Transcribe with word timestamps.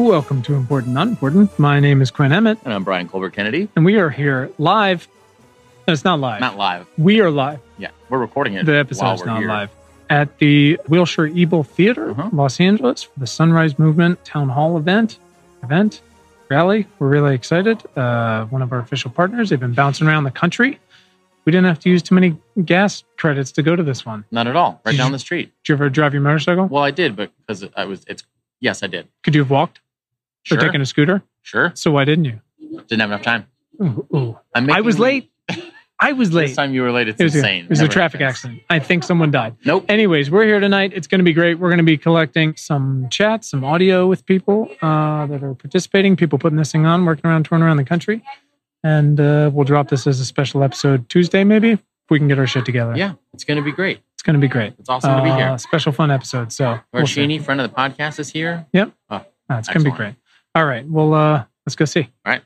Welcome 0.00 0.40
to 0.42 0.54
Important 0.54 0.94
Not 0.94 1.08
Important. 1.08 1.56
My 1.58 1.78
name 1.78 2.00
is 2.00 2.10
Quinn 2.10 2.32
Emmett, 2.32 2.58
And 2.64 2.72
I'm 2.72 2.82
Brian 2.84 3.06
Colbert 3.06 3.30
Kennedy. 3.30 3.68
and 3.76 3.84
we 3.84 3.96
are 3.98 4.08
here 4.08 4.50
live. 4.58 5.06
No, 5.86 5.92
it's 5.92 6.04
not 6.04 6.18
live. 6.18 6.40
Not 6.40 6.56
live. 6.56 6.86
We 6.96 7.20
are 7.20 7.30
live. 7.30 7.60
Yeah, 7.78 7.90
we're 8.08 8.18
recording 8.18 8.54
it. 8.54 8.64
The 8.66 8.76
episode's 8.76 9.20
we're 9.20 9.26
not 9.26 9.38
here. 9.40 9.48
live. 9.48 9.70
At 10.08 10.38
the 10.38 10.80
Wilshire 10.88 11.26
Ebell 11.26 11.62
Theater, 11.64 12.10
Uh-huh. 12.12 12.30
Los 12.32 12.60
Angeles, 12.60 13.02
for 13.02 13.20
the 13.20 13.26
Sunrise 13.26 13.78
Movement 13.78 14.24
Town 14.24 14.48
Hall 14.48 14.76
event, 14.78 15.18
event, 15.62 16.00
rally. 16.50 16.86
We're 16.98 17.08
really 17.08 17.34
excited. 17.34 17.82
Uh, 17.96 18.46
one 18.46 18.62
of 18.62 18.72
our 18.72 18.78
official 18.80 19.10
partners. 19.10 19.50
They've 19.50 19.60
been 19.60 19.74
bouncing 19.74 20.08
around 20.08 20.24
the 20.24 20.30
country. 20.30 20.80
We 21.44 21.52
didn't 21.52 21.66
have 21.66 21.78
to 21.80 21.90
use 21.90 22.02
too 22.02 22.14
many 22.14 22.36
gas 22.64 23.04
credits 23.18 23.52
to 23.52 23.62
go 23.62 23.76
to 23.76 23.82
this 23.82 24.04
one. 24.06 24.24
Not 24.30 24.46
at 24.46 24.56
all. 24.56 24.80
Right 24.84 24.92
Did 24.92 24.98
down 24.98 25.08
you- 25.08 25.12
the 25.12 25.18
street. 25.20 25.52
Did 25.62 25.68
you 25.68 25.74
ever 25.74 25.88
drive 25.90 26.14
your 26.14 26.22
motorcycle? 26.22 26.66
Well, 26.66 26.82
I 26.82 26.90
did, 26.90 27.14
but 27.16 27.30
because 27.46 27.64
I 27.76 27.84
was, 27.84 28.02
it's 28.08 28.24
yes, 28.60 28.82
I 28.82 28.86
did. 28.88 29.06
Could 29.22 29.34
you 29.34 29.42
have 29.42 29.50
walked 29.50 29.80
Sure, 30.42 30.58
or 30.58 30.60
taken 30.60 30.80
a 30.80 30.86
scooter? 30.86 31.22
sure. 31.42 31.72
So 31.74 31.90
why 31.90 32.04
didn't 32.04 32.24
you? 32.26 32.40
Didn't 32.88 33.00
have 33.00 33.10
enough 33.10 33.22
time. 33.22 33.46
Ooh, 33.82 34.06
ooh. 34.14 34.38
I 34.54 34.80
was 34.80 34.98
late. 34.98 35.30
I 36.02 36.12
was 36.12 36.32
late. 36.32 36.46
This 36.48 36.56
time 36.56 36.72
you 36.72 36.80
were 36.80 36.92
late. 36.92 37.08
It's 37.08 37.20
It 37.20 37.24
was, 37.24 37.34
a, 37.34 37.38
insane. 37.38 37.64
it 37.64 37.70
was 37.70 37.80
a 37.80 37.88
traffic 37.88 38.20
happens. 38.22 38.36
accident. 38.38 38.62
I 38.70 38.78
think 38.78 39.04
someone 39.04 39.30
died. 39.30 39.56
Nope. 39.66 39.84
Anyways, 39.88 40.30
we're 40.30 40.44
here 40.46 40.58
tonight. 40.58 40.92
It's 40.94 41.06
going 41.06 41.18
to 41.18 41.24
be 41.24 41.34
great. 41.34 41.58
We're 41.58 41.68
going 41.68 41.76
to 41.78 41.84
be 41.84 41.98
collecting 41.98 42.56
some 42.56 43.08
chats, 43.10 43.50
some 43.50 43.64
audio 43.64 44.06
with 44.06 44.24
people 44.24 44.70
uh, 44.80 45.26
that 45.26 45.42
are 45.42 45.54
participating, 45.54 46.16
people 46.16 46.38
putting 46.38 46.56
this 46.56 46.72
thing 46.72 46.86
on, 46.86 47.04
working 47.04 47.28
around, 47.28 47.44
touring 47.44 47.62
around 47.62 47.76
the 47.76 47.84
country. 47.84 48.22
And 48.82 49.20
uh, 49.20 49.50
we'll 49.52 49.64
drop 49.66 49.88
this 49.90 50.06
as 50.06 50.20
a 50.20 50.24
special 50.24 50.62
episode 50.62 51.06
Tuesday, 51.10 51.44
maybe, 51.44 51.72
if 51.72 51.80
we 52.08 52.18
can 52.18 52.28
get 52.28 52.38
our 52.38 52.46
shit 52.46 52.64
together. 52.64 52.96
Yeah, 52.96 53.12
it's 53.34 53.44
going 53.44 53.58
to 53.58 53.62
be 53.64 53.72
great. 53.72 54.00
It's 54.14 54.22
going 54.22 54.34
to 54.34 54.40
be 54.40 54.48
great. 54.48 54.72
It's 54.78 54.88
awesome 54.88 55.16
to 55.18 55.22
be 55.22 55.28
Uh, 55.28 55.36
here. 55.36 55.58
Special 55.58 55.92
fun 55.92 56.10
episode. 56.10 56.50
So, 56.50 56.80
we'll 56.94 57.06
friend 57.06 57.60
of 57.60 57.70
the 57.70 57.76
podcast, 57.76 58.18
is 58.18 58.30
here. 58.30 58.66
Yep. 58.72 58.92
Oh, 59.10 59.16
Uh, 59.16 59.24
it's 59.50 59.68
going 59.68 59.84
to 59.84 59.90
be 59.90 59.94
great. 59.96 60.14
All 60.54 60.64
right. 60.66 60.84
Well, 60.88 61.14
uh, 61.14 61.44
let's 61.66 61.76
go 61.76 61.84
see. 61.84 62.08
All 62.26 62.32
right. 62.32 62.42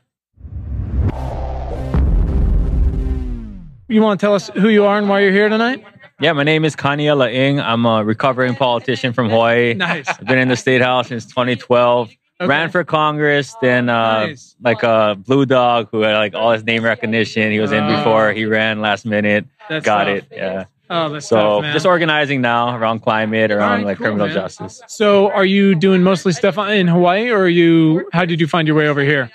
You 3.87 4.01
want 4.01 4.19
to 4.19 4.23
tell 4.25 4.33
us 4.35 4.49
who 4.55 4.69
you 4.69 4.85
are 4.85 4.97
and 4.97 5.09
why 5.09 5.21
you're 5.21 5.31
here 5.31 5.49
tonight? 5.49 5.83
Yeah, 6.19 6.33
my 6.33 6.43
name 6.43 6.65
is 6.65 6.75
Kaniela 6.75 7.31
Ing. 7.33 7.59
I'm 7.59 7.85
a 7.85 8.03
recovering 8.03 8.55
politician 8.55 9.13
from 9.13 9.29
Hawaii. 9.29 9.73
Nice. 9.75 10.07
I've 10.07 10.25
been 10.25 10.37
in 10.39 10.47
the 10.49 10.55
state 10.55 10.81
house 10.81 11.07
since 11.07 11.25
2012. 11.25 12.11
Okay. 12.41 12.47
Ran 12.49 12.69
for 12.69 12.83
Congress, 12.83 13.55
then 13.61 13.89
uh, 13.89 14.27
Nice. 14.27 14.55
like 14.61 14.83
a 14.83 15.15
blue 15.17 15.45
dog 15.45 15.87
who 15.91 16.01
had 16.01 16.13
like 16.17 16.35
all 16.35 16.51
his 16.51 16.63
name 16.63 16.83
recognition. 16.83 17.51
He 17.51 17.59
was 17.59 17.71
in 17.71 17.83
Oh. 17.83 17.95
before. 17.97 18.33
He 18.33 18.45
ran 18.45 18.81
last 18.81 19.05
minute. 19.05 19.45
That's 19.69 19.85
Got 19.85 20.05
tough. 20.05 20.17
it. 20.17 20.25
Yeah. 20.31 20.65
Oh, 20.89 21.09
that's 21.09 21.27
So 21.27 21.35
tough, 21.35 21.61
man. 21.63 21.73
just 21.73 21.85
organizing 21.85 22.41
now 22.41 22.75
around 22.75 22.99
climate, 23.01 23.51
around 23.51 23.79
right, 23.79 23.85
like 23.85 23.97
cool, 23.97 24.05
criminal 24.07 24.27
man. 24.27 24.35
justice. 24.35 24.81
So, 24.87 25.31
are 25.31 25.45
you 25.45 25.73
doing 25.75 26.03
mostly 26.03 26.31
stuff 26.33 26.57
in 26.57 26.87
Hawaii, 26.87 27.29
or 27.29 27.43
are 27.43 27.49
you? 27.49 28.07
How 28.13 28.25
did 28.25 28.39
you 28.39 28.47
find 28.47 28.67
your 28.67 28.77
way 28.77 28.87
over 28.87 29.01
here? 29.01 29.31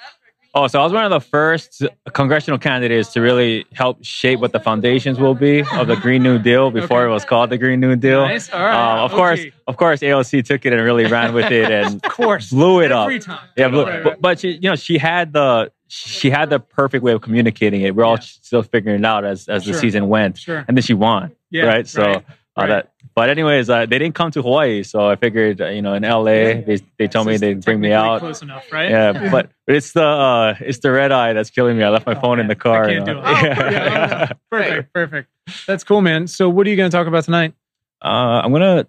Oh, 0.52 0.66
so 0.66 0.80
I 0.80 0.82
was 0.82 0.92
one 0.92 1.04
of 1.04 1.10
the 1.10 1.20
first 1.20 1.84
congressional 2.12 2.58
candidates 2.58 3.12
to 3.12 3.20
really 3.20 3.66
help 3.72 3.98
shape 4.04 4.40
what 4.40 4.50
the 4.50 4.58
foundations 4.58 5.20
will 5.20 5.36
be 5.36 5.62
of 5.74 5.86
the 5.86 5.94
Green 5.94 6.24
New 6.24 6.40
Deal 6.40 6.72
before 6.72 7.02
Okay. 7.02 7.10
it 7.10 7.14
was 7.14 7.24
called 7.24 7.50
the 7.50 7.58
Green 7.58 7.78
New 7.78 7.94
Deal. 7.94 8.22
Nice. 8.26 8.50
All 8.52 8.60
right. 8.60 8.94
Um, 8.94 8.98
of 9.04 9.12
course, 9.12 9.40
of 9.68 9.76
course, 9.76 10.00
AOC 10.00 10.44
took 10.44 10.66
it 10.66 10.72
and 10.72 10.82
really 10.82 11.06
ran 11.06 11.34
with 11.34 11.52
it 11.52 11.70
and 11.70 11.94
Of 12.04 12.10
course, 12.10 12.50
blew 12.50 12.80
it 12.80 12.90
up. 12.90 13.08
time. 13.20 13.38
Yeah, 13.56 13.68
but, 13.68 13.86
Right, 13.86 14.04
right. 14.04 14.20
but 14.20 14.40
she, 14.40 14.50
you 14.60 14.68
know, 14.70 14.74
she 14.74 14.98
had 14.98 15.32
the 15.32 15.70
she 15.90 16.30
had 16.30 16.50
the 16.50 16.60
perfect 16.60 17.02
way 17.02 17.12
of 17.12 17.20
communicating 17.20 17.82
it. 17.82 17.94
We're 17.94 18.04
all 18.04 18.14
Yeah. 18.14 18.20
still 18.20 18.62
figuring 18.62 19.00
it 19.00 19.04
out 19.04 19.24
as 19.24 19.48
as 19.48 19.64
the 19.64 19.74
season 19.74 20.08
went, 20.08 20.38
Sure. 20.38 20.64
and 20.66 20.76
then 20.76 20.82
she 20.82 20.94
won. 20.94 21.32
Yeah, 21.50 21.64
right. 21.64 21.86
So 21.86 22.02
right, 22.04 22.24
uh, 22.56 22.66
that. 22.66 22.92
But 23.14 23.28
anyways, 23.28 23.68
uh, 23.68 23.86
they 23.86 23.98
didn't 23.98 24.14
come 24.14 24.30
to 24.30 24.40
Hawaii, 24.42 24.84
so 24.84 25.08
I 25.08 25.16
figured, 25.16 25.60
uh, 25.60 25.66
you 25.68 25.82
know, 25.82 25.94
in 25.94 26.04
LA, 26.04 26.30
Yeah. 26.30 26.60
they 26.60 26.78
they 26.98 27.08
told 27.08 27.26
me 27.26 27.36
they'd 27.38 27.64
bring 27.64 27.80
me 27.80 27.92
out. 27.92 28.20
Close 28.20 28.40
enough, 28.40 28.70
right? 28.72 28.88
Yeah, 28.88 29.12
but 29.12 29.30
but 29.32 29.50
it's 29.76 29.92
the 29.92 30.04
uh, 30.06 30.54
it's 30.60 30.78
the 30.78 30.92
red 30.92 31.10
eye 31.12 31.32
that's 31.32 31.50
killing 31.50 31.76
me. 31.76 31.82
I 31.82 31.88
left 31.88 32.06
my 32.06 32.14
Oh, 32.14 32.20
phone 32.20 32.38
in 32.38 32.46
the 32.46 32.54
car. 32.54 32.84
I 32.84 32.94
can't 32.94 33.04
do 33.06 33.14
know. 33.14 33.20
it. 33.20 33.24
Oh, 33.26 33.40
yeah, 33.70 34.28
oh, 34.32 34.34
perfect, 34.50 34.92
perfect. 34.94 35.28
That's 35.66 35.82
cool, 35.84 36.00
man. 36.00 36.28
So, 36.28 36.48
what 36.48 36.66
are 36.66 36.70
you 36.70 36.76
going 36.76 36.90
to 36.90 36.96
talk 36.96 37.08
about 37.08 37.24
tonight? 37.24 37.52
Uh, 38.02 38.40
I'm 38.44 38.52
gonna 38.52 38.86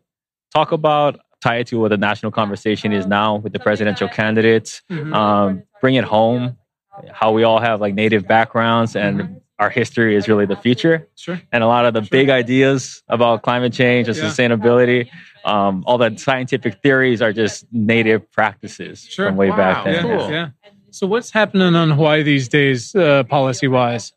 talk 0.53 0.71
about 0.71 1.19
tie 1.43 1.57
it 1.57 1.67
to 1.67 1.79
what 1.79 1.89
the 1.89 1.97
national 1.97 2.31
conversation 2.31 2.91
is 2.93 3.07
now 3.07 3.37
with 3.37 3.51
the 3.53 3.59
presidential 3.59 4.07
candidates. 4.07 4.83
Mhm. 4.91 5.13
um, 5.15 5.63
bring 5.81 5.95
it 5.95 6.03
home 6.03 6.55
how 7.11 7.31
we 7.31 7.43
all 7.43 7.59
have 7.59 7.81
like 7.81 7.93
native 7.93 8.27
backgrounds 8.27 8.95
and 8.95 9.41
our 9.59 9.69
history 9.69 10.15
is 10.15 10.27
really 10.27 10.45
the 10.45 10.55
future 10.55 11.07
Sure. 11.15 11.39
and 11.51 11.63
a 11.63 11.67
lot 11.67 11.85
of 11.85 11.93
the 11.93 12.01
big 12.01 12.29
ideas 12.29 13.03
about 13.07 13.43
climate 13.43 13.73
change 13.73 14.07
and 14.07 14.17
Yeah. 14.17 14.23
sustainability 14.25 15.09
um, 15.45 15.83
all 15.87 15.97
the 15.97 16.15
scientific 16.17 16.81
theories 16.83 17.21
are 17.21 17.33
just 17.33 17.65
native 17.71 18.31
practices 18.31 19.05
Sure. 19.09 19.27
from 19.27 19.37
way 19.37 19.49
Wow. 19.49 19.57
back 19.57 19.85
then 19.85 20.05
Yeah, 20.05 20.17
Cool. 20.17 20.31
yeah. 20.31 20.47
So, 20.91 21.07
what's 21.07 21.31
happening 21.31 21.73
on 21.73 21.89
Hawaii 21.91 22.21
these 22.21 22.49
days, 22.49 22.93
uh, 22.95 23.23
policy 23.23 23.67
wise? 23.69 24.11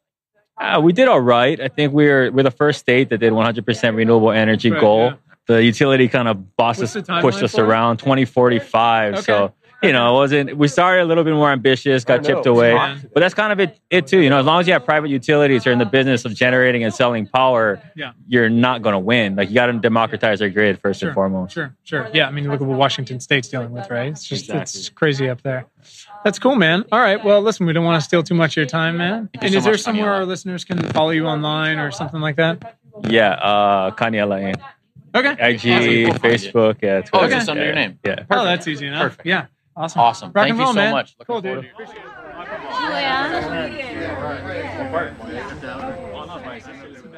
Uh, 0.60 0.80
we 0.82 0.92
did 0.92 1.08
all 1.08 1.20
right 1.20 1.60
i 1.60 1.68
think 1.68 1.92
we're 1.92 2.30
we're 2.30 2.42
the 2.44 2.50
first 2.50 2.78
state 2.80 3.08
that 3.10 3.18
did 3.18 3.32
100% 3.32 3.96
renewable 3.96 4.30
energy 4.30 4.70
Right, 4.70 4.80
goal 4.80 5.04
yeah. 5.06 5.14
the 5.48 5.62
utility 5.64 6.06
kind 6.08 6.28
of 6.28 6.36
us 6.58 6.96
pushed 7.20 7.42
us 7.42 7.58
around 7.58 7.96
2045 7.98 9.14
Okay. 9.14 9.22
so 9.22 9.52
you 9.84 9.92
know, 9.92 10.10
it 10.10 10.18
wasn't. 10.18 10.56
We 10.56 10.66
started 10.68 11.02
a 11.02 11.04
little 11.04 11.22
bit 11.24 11.34
more 11.34 11.50
ambitious, 11.52 12.04
got 12.04 12.24
chipped 12.24 12.46
away, 12.46 12.72
Yeah. 12.72 12.98
but 13.12 13.20
that's 13.20 13.34
kind 13.34 13.52
of 13.52 13.60
it. 13.60 13.78
It 13.90 14.06
too, 14.06 14.20
you 14.20 14.30
know, 14.30 14.38
as 14.38 14.46
long 14.46 14.60
as 14.60 14.66
you 14.66 14.72
have 14.72 14.84
private 14.84 15.10
utilities, 15.10 15.64
you're 15.64 15.72
in 15.72 15.78
the 15.78 15.84
business 15.86 16.24
of 16.24 16.34
generating 16.34 16.82
and 16.84 16.92
selling 16.92 17.26
power. 17.26 17.80
Yeah. 17.94 18.12
you're 18.26 18.48
not 18.48 18.82
going 18.82 18.94
to 18.94 18.98
win. 18.98 19.36
Like 19.36 19.48
you 19.50 19.54
got 19.54 19.66
to 19.66 19.72
democratize 19.74 20.40
our 20.42 20.48
grid 20.48 20.80
first 20.80 21.00
Sure. 21.00 21.10
and 21.10 21.14
foremost. 21.14 21.54
Sure, 21.54 21.74
sure. 21.84 22.08
Yeah, 22.12 22.26
I 22.26 22.30
mean, 22.30 22.48
look 22.50 22.60
at 22.60 22.66
what 22.66 22.78
Washington 22.78 23.20
State's 23.20 23.48
dealing 23.48 23.70
with, 23.72 23.90
right? 23.90 24.08
It's 24.12 24.24
just 24.26 24.50
it's 24.50 24.88
crazy 24.88 25.28
up 25.28 25.42
there. 25.42 25.66
That's 26.24 26.38
cool, 26.38 26.56
man. 26.56 26.84
All 26.90 27.00
right. 27.00 27.22
Well, 27.22 27.42
listen, 27.42 27.66
we 27.66 27.72
don't 27.74 27.84
want 27.84 28.00
to 28.00 28.04
steal 28.04 28.22
too 28.22 28.34
much 28.34 28.52
of 28.52 28.56
your 28.56 28.66
time, 28.66 28.96
man. 28.96 29.28
you 29.34 29.40
And 29.42 29.52
so 29.52 29.58
is 29.58 29.64
there 29.64 29.76
somewhere 29.76 30.06
Daniela. 30.10 30.14
our 30.20 30.24
listeners 30.24 30.64
can 30.64 30.78
follow 30.92 31.10
you 31.10 31.26
online 31.26 31.78
or 31.78 31.90
something 31.90 32.20
like 32.20 32.36
that? 32.36 32.78
Yeah, 33.08 33.30
uh, 33.32 33.90
Kaniela 33.90 34.40
Ing, 34.48 34.54
Okay. 35.14 35.30
IG, 35.38 36.08
Awesome. 36.08 36.22
Facebook, 36.22 36.76
yeah, 36.82 37.00
Twitter. 37.02 37.08
Oh, 37.12 37.24
Okay. 37.26 37.34
just 37.34 37.48
under 37.48 37.60
yeah, 37.62 37.66
your 37.66 37.74
name. 37.74 37.98
Yeah. 38.04 38.24
Oh, 38.30 38.44
that's 38.44 38.66
easy 38.66 38.86
enough. 38.86 39.02
Perfect. 39.02 39.26
Yeah. 39.26 39.46
Awesome. 39.76 40.00
Awesome. 40.00 40.28
Rock 40.32 40.44
Thank 40.44 40.50
and 40.50 40.58
you 40.58 40.64
roll, 40.64 40.72
so 40.72 40.76
man. 40.76 40.92
much. 40.92 41.16
Looking 41.18 41.34
Cool, 41.34 41.42
forward 41.42 41.62
dude. 41.62 41.72
to 41.76 41.82
it. 41.82 42.94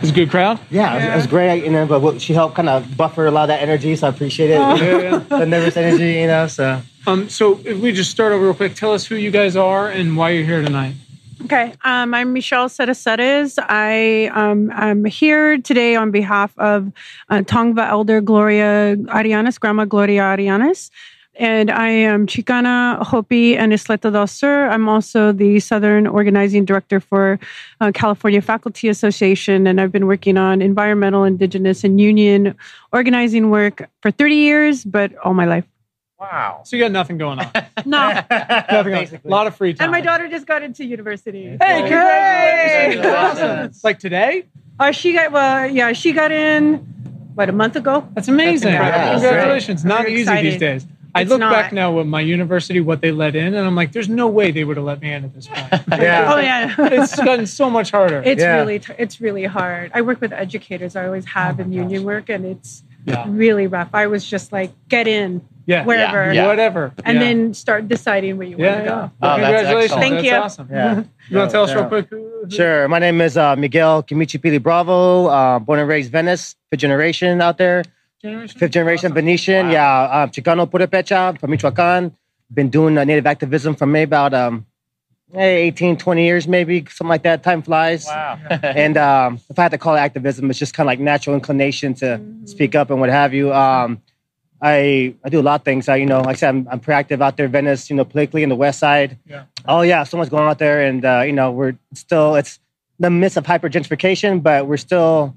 It's 0.00 0.10
a 0.10 0.14
good 0.14 0.30
crowd. 0.30 0.58
Yeah, 0.70 0.92
it 0.92 0.96
was- 0.96 1.04
it 1.04 1.16
was 1.16 1.26
great. 1.26 1.64
You 1.64 1.70
know, 1.70 1.86
but 1.86 2.20
she 2.20 2.32
helped 2.34 2.54
kind 2.54 2.68
of 2.68 2.96
buffer 2.96 3.26
a 3.26 3.30
lot 3.30 3.42
of 3.44 3.48
that 3.48 3.62
energy, 3.62 3.96
so 3.96 4.06
I 4.06 4.10
appreciate 4.10 4.50
it. 4.50 4.58
Yeah, 4.58 5.18
the 5.28 5.46
nervous 5.46 5.76
energy, 5.76 6.14
you 6.20 6.26
know. 6.26 6.46
So 6.46 6.80
Um, 7.06 7.28
so 7.28 7.60
if 7.64 7.78
we 7.78 7.92
just 7.92 8.10
start 8.10 8.32
over 8.32 8.44
real 8.44 8.54
quick, 8.54 8.74
tell 8.74 8.92
us 8.92 9.06
who 9.06 9.14
you 9.16 9.30
guys 9.30 9.56
are 9.56 9.88
and 9.88 10.16
why 10.16 10.30
you're 10.30 10.44
here 10.44 10.60
tonight. 10.62 10.94
Okay, 11.44 11.72
um, 11.84 12.12
I'm 12.14 12.32
Michelle 12.32 12.68
Sedesedes. 12.68 13.58
I 13.68 14.26
um, 14.34 14.70
I'm 14.74 15.04
here 15.04 15.58
today 15.58 15.94
on 15.94 16.10
behalf 16.10 16.52
of 16.58 16.90
uh, 17.30 17.38
Tongva 17.42 17.88
Elder 17.88 18.20
Gloria 18.20 18.96
Arellanes, 18.96 19.58
Grandma 19.60 19.84
Gloria 19.84 20.22
Arellanes. 20.22 20.90
And 21.38 21.70
I 21.70 21.88
am 21.88 22.26
Chicana, 22.26 23.02
Hopi, 23.04 23.56
and 23.56 23.72
Isleta 23.72 24.10
del 24.10 24.26
Sur. 24.26 24.68
I'm 24.68 24.88
also 24.88 25.32
the 25.32 25.60
Southern 25.60 26.06
Organizing 26.06 26.64
Director 26.64 26.98
for 26.98 27.38
uh, 27.80 27.92
California 27.92 28.40
Faculty 28.40 28.88
Association, 28.88 29.66
and 29.66 29.78
I've 29.78 29.92
been 29.92 30.06
working 30.06 30.38
on 30.38 30.62
environmental, 30.62 31.24
indigenous, 31.24 31.84
and 31.84 32.00
union 32.00 32.54
organizing 32.92 33.50
work 33.50 33.86
for 34.00 34.10
30 34.10 34.34
years, 34.34 34.84
but 34.84 35.14
all 35.18 35.34
my 35.34 35.44
life. 35.44 35.66
Wow. 36.18 36.62
So 36.64 36.76
you 36.76 36.82
got 36.82 36.92
nothing 36.92 37.18
going 37.18 37.38
on. 37.40 37.50
No. 37.84 38.08
nothing 38.08 38.92
going 38.92 39.08
on. 39.08 39.20
A 39.22 39.28
lot 39.28 39.46
of 39.46 39.54
free 39.54 39.74
time. 39.74 39.84
and 39.84 39.92
my 39.92 40.00
daughter 40.00 40.28
just 40.28 40.46
got 40.46 40.62
into 40.62 40.84
university. 40.84 41.56
Hey, 41.60 41.80
congratulations! 41.82 43.04
Hey! 43.04 43.14
Awesome. 43.14 43.72
Like 43.84 43.98
today? 43.98 44.46
Uh, 44.80 44.90
she 44.90 45.12
got 45.12 45.30
well, 45.30 45.70
yeah, 45.70 45.92
she 45.92 46.12
got 46.12 46.32
in 46.32 46.76
what 47.34 47.50
a 47.50 47.52
month 47.52 47.76
ago. 47.76 48.08
That's 48.14 48.28
amazing. 48.28 48.72
That's 48.72 48.86
incredible. 48.86 49.20
Congratulations. 49.20 49.84
Not 49.84 50.08
easy 50.08 50.22
excited. 50.22 50.52
these 50.52 50.60
days. 50.60 50.86
I 51.20 51.22
look 51.24 51.40
not. 51.40 51.52
back 51.52 51.72
now 51.72 51.92
with 51.92 52.06
my 52.06 52.20
university, 52.20 52.80
what 52.80 53.00
they 53.00 53.10
let 53.12 53.34
in, 53.36 53.54
and 53.54 53.66
I'm 53.66 53.74
like, 53.74 53.92
there's 53.92 54.08
no 54.08 54.26
way 54.28 54.50
they 54.50 54.64
would 54.64 54.76
have 54.76 54.86
let 54.86 55.00
me 55.00 55.12
in 55.12 55.24
at 55.24 55.34
this 55.34 55.46
point. 55.48 55.58
yeah, 55.88 56.32
Oh 56.32 56.38
yeah, 56.38 56.74
it's 56.78 57.16
gotten 57.16 57.46
so 57.46 57.68
much 57.70 57.90
harder. 57.90 58.22
it's 58.24 58.40
Yeah. 58.42 58.56
really 58.56 58.80
it's 58.98 59.20
really 59.20 59.44
hard. 59.44 59.90
I 59.94 60.02
work 60.02 60.20
with 60.20 60.32
educators. 60.32 60.96
I 60.96 61.06
always 61.06 61.24
have 61.26 61.58
Oh 61.60 61.64
my 61.64 61.64
in 61.64 61.72
union 61.72 62.04
work, 62.04 62.28
and 62.28 62.44
it's 62.44 62.82
yeah. 63.04 63.24
really 63.28 63.66
rough. 63.66 63.90
I 63.94 64.06
was 64.08 64.24
just 64.28 64.52
like, 64.52 64.72
get 64.88 65.06
in 65.08 65.40
Yeah. 65.66 65.84
wherever, 65.84 66.32
Yeah. 66.32 66.46
Whatever. 66.46 66.92
and 67.04 67.18
yeah. 67.18 67.24
then 67.24 67.54
start 67.54 67.86
deciding 67.88 68.36
where 68.36 68.46
you 68.48 68.56
yeah, 68.58 68.66
want 68.72 68.78
to 68.84 68.90
go. 68.90 68.96
Well, 68.96 69.10
Oh, 69.22 69.40
that's 69.40 69.46
congratulations. 69.46 69.92
excellent. 69.92 70.02
Thank 70.02 70.14
That's 70.14 70.26
you. 70.26 70.36
awesome. 70.36 70.68
Yeah. 70.70 71.02
You 71.30 71.38
want 71.38 71.50
to 71.50 71.52
tell 71.54 71.64
us 71.64 71.70
Yeah. 71.70 71.76
real 71.76 71.86
quick? 71.86 72.06
who- 72.10 72.16
who- 72.44 72.50
sure. 72.50 72.86
My 72.88 72.98
name 73.00 73.20
is 73.20 73.36
uh, 73.36 73.56
Miguel 73.56 74.02
Kimichi 74.04 74.38
Pili 74.40 74.62
Bravo, 74.62 75.26
uh, 75.26 75.58
born 75.58 75.80
and 75.80 75.88
raised 75.88 76.12
Venice, 76.12 76.54
fifth 76.70 76.78
generation 76.80 77.40
out 77.40 77.58
there, 77.58 77.82
Generation? 78.30 78.58
fifth 78.58 78.70
generation 78.72 79.06
Awesome. 79.06 79.14
Venetian. 79.14 79.66
Wow. 79.66 79.72
Yeah, 79.72 80.00
uh, 80.16 80.26
Chicano 80.28 80.70
Purepecha 80.70 81.38
from 81.38 81.50
Michoacan. 81.50 82.14
Been 82.52 82.70
doing 82.70 82.96
uh, 82.98 83.04
native 83.04 83.26
activism 83.26 83.74
for 83.74 83.86
maybe 83.86 84.08
about 84.08 84.32
um, 84.34 84.66
eh, 85.34 85.70
18, 85.70 85.96
20 85.96 86.24
years, 86.24 86.46
maybe 86.46 86.80
something 86.86 87.08
like 87.08 87.22
that. 87.24 87.42
Time 87.42 87.62
flies. 87.62 88.06
Wow. 88.06 88.38
and 88.62 88.96
um, 88.96 89.40
if 89.50 89.58
I 89.58 89.62
had 89.62 89.72
to 89.72 89.78
call 89.78 89.96
it 89.96 90.00
activism, 90.00 90.48
it's 90.50 90.58
just 90.58 90.74
kind 90.74 90.86
of 90.86 90.88
like 90.88 91.00
natural 91.00 91.34
inclination 91.34 91.94
to 91.94 92.20
speak 92.44 92.74
up 92.74 92.90
and 92.90 93.00
what 93.00 93.10
have 93.10 93.34
you. 93.34 93.52
Um, 93.52 94.00
I 94.62 95.14
I 95.24 95.28
do 95.28 95.40
a 95.40 95.42
lot 95.42 95.60
of 95.60 95.64
things. 95.64 95.88
I 95.88 95.96
you 95.96 96.06
know, 96.06 96.20
like 96.20 96.36
I 96.36 96.38
said, 96.38 96.48
I'm, 96.50 96.68
I'm 96.70 96.80
proactive 96.80 97.20
out 97.20 97.36
there, 97.36 97.46
in 97.46 97.52
Venice. 97.52 97.90
You 97.90 97.96
know, 97.96 98.04
politically 98.04 98.42
in 98.42 98.48
the 98.48 98.56
West 98.56 98.78
Side. 98.78 99.18
Yeah. 99.26 99.44
Oh 99.66 99.82
yeah, 99.82 100.04
so 100.04 100.16
much 100.16 100.30
going 100.30 100.44
on 100.44 100.50
out 100.50 100.58
there, 100.58 100.80
and 100.82 101.04
uh, 101.04 101.22
you 101.26 101.32
know, 101.32 101.50
we're 101.52 101.76
still 101.94 102.36
it's 102.36 102.58
the 102.98 103.10
midst 103.10 103.36
of 103.36 103.44
hyper 103.44 103.68
gentrification, 103.68 104.42
but 104.42 104.66
we're 104.66 104.78
still, 104.78 105.34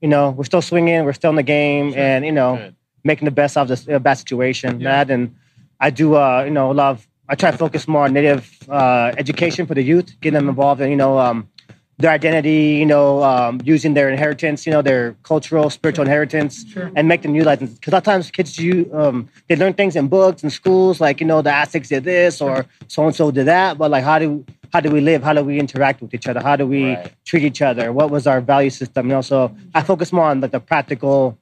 you 0.00 0.08
know, 0.08 0.30
we're 0.30 0.44
still 0.44 0.62
swinging. 0.62 1.04
We're 1.04 1.12
still 1.12 1.30
in 1.30 1.36
the 1.36 1.42
game, 1.42 1.92
Sure. 1.92 2.00
and 2.02 2.24
you 2.24 2.32
know, 2.32 2.56
Good. 2.56 2.74
making 3.04 3.24
the 3.26 3.30
best 3.30 3.56
of 3.56 3.68
this 3.68 3.88
uh, 3.88 3.98
bad 3.98 4.14
situation. 4.14 4.80
Yeah. 4.80 5.04
That 5.04 5.12
and 5.12 5.34
I 5.78 5.90
do, 5.90 6.16
uh, 6.16 6.42
you 6.44 6.50
know, 6.50 6.70
a 6.70 6.74
lot 6.74 6.90
of. 6.92 7.06
I 7.28 7.36
try 7.36 7.52
to 7.52 7.56
focus 7.56 7.86
more 7.86 8.04
on 8.06 8.12
native 8.12 8.50
uh, 8.68 9.12
education 9.16 9.66
for 9.66 9.74
the 9.74 9.82
youth, 9.82 10.18
getting 10.20 10.34
them 10.34 10.48
involved 10.48 10.80
in, 10.80 10.90
you 10.90 10.96
know, 10.96 11.16
um, 11.16 11.48
their 11.96 12.10
identity, 12.10 12.74
you 12.80 12.86
know, 12.86 13.22
um, 13.22 13.60
using 13.62 13.94
their 13.94 14.08
inheritance, 14.10 14.66
you 14.66 14.72
know, 14.72 14.82
their 14.82 15.12
cultural, 15.22 15.70
spiritual 15.70 16.02
inheritance, 16.04 16.64
Sure. 16.72 16.90
and 16.96 17.06
make 17.06 17.22
them 17.22 17.36
utilize 17.36 17.62
it. 17.62 17.72
Because 17.74 17.92
a 17.92 17.96
lot 17.96 17.98
of 17.98 18.04
times 18.04 18.30
kids, 18.32 18.58
you, 18.58 18.90
um, 18.92 19.28
they 19.46 19.54
learn 19.54 19.74
things 19.74 19.94
in 19.94 20.08
books 20.08 20.42
and 20.42 20.52
schools, 20.52 21.00
like 21.00 21.20
you 21.20 21.26
know, 21.26 21.40
the 21.40 21.52
Aztecs 21.54 21.88
did 21.90 22.02
this 22.02 22.40
or 22.40 22.66
so 22.88 23.06
and 23.06 23.14
so 23.14 23.30
did 23.30 23.46
that. 23.46 23.78
But 23.78 23.92
like, 23.92 24.02
how 24.02 24.18
do 24.18 24.44
how 24.72 24.80
do 24.80 24.90
we 24.90 25.00
live? 25.00 25.22
How 25.22 25.32
do 25.32 25.42
we 25.42 25.58
interact 25.58 26.00
with 26.00 26.14
each 26.14 26.26
other? 26.28 26.40
How 26.40 26.56
do 26.56 26.66
we 26.66 26.94
Right. 26.94 27.12
treat 27.24 27.44
each 27.44 27.62
other? 27.62 27.92
What 27.92 28.10
was 28.10 28.26
our 28.26 28.40
value 28.40 28.70
system? 28.70 29.06
You 29.08 29.14
know, 29.14 29.20
so 29.20 29.54
I 29.74 29.82
focus 29.82 30.12
more 30.12 30.26
on 30.26 30.40
like 30.40 30.52
the 30.52 30.60
practical, 30.60 31.38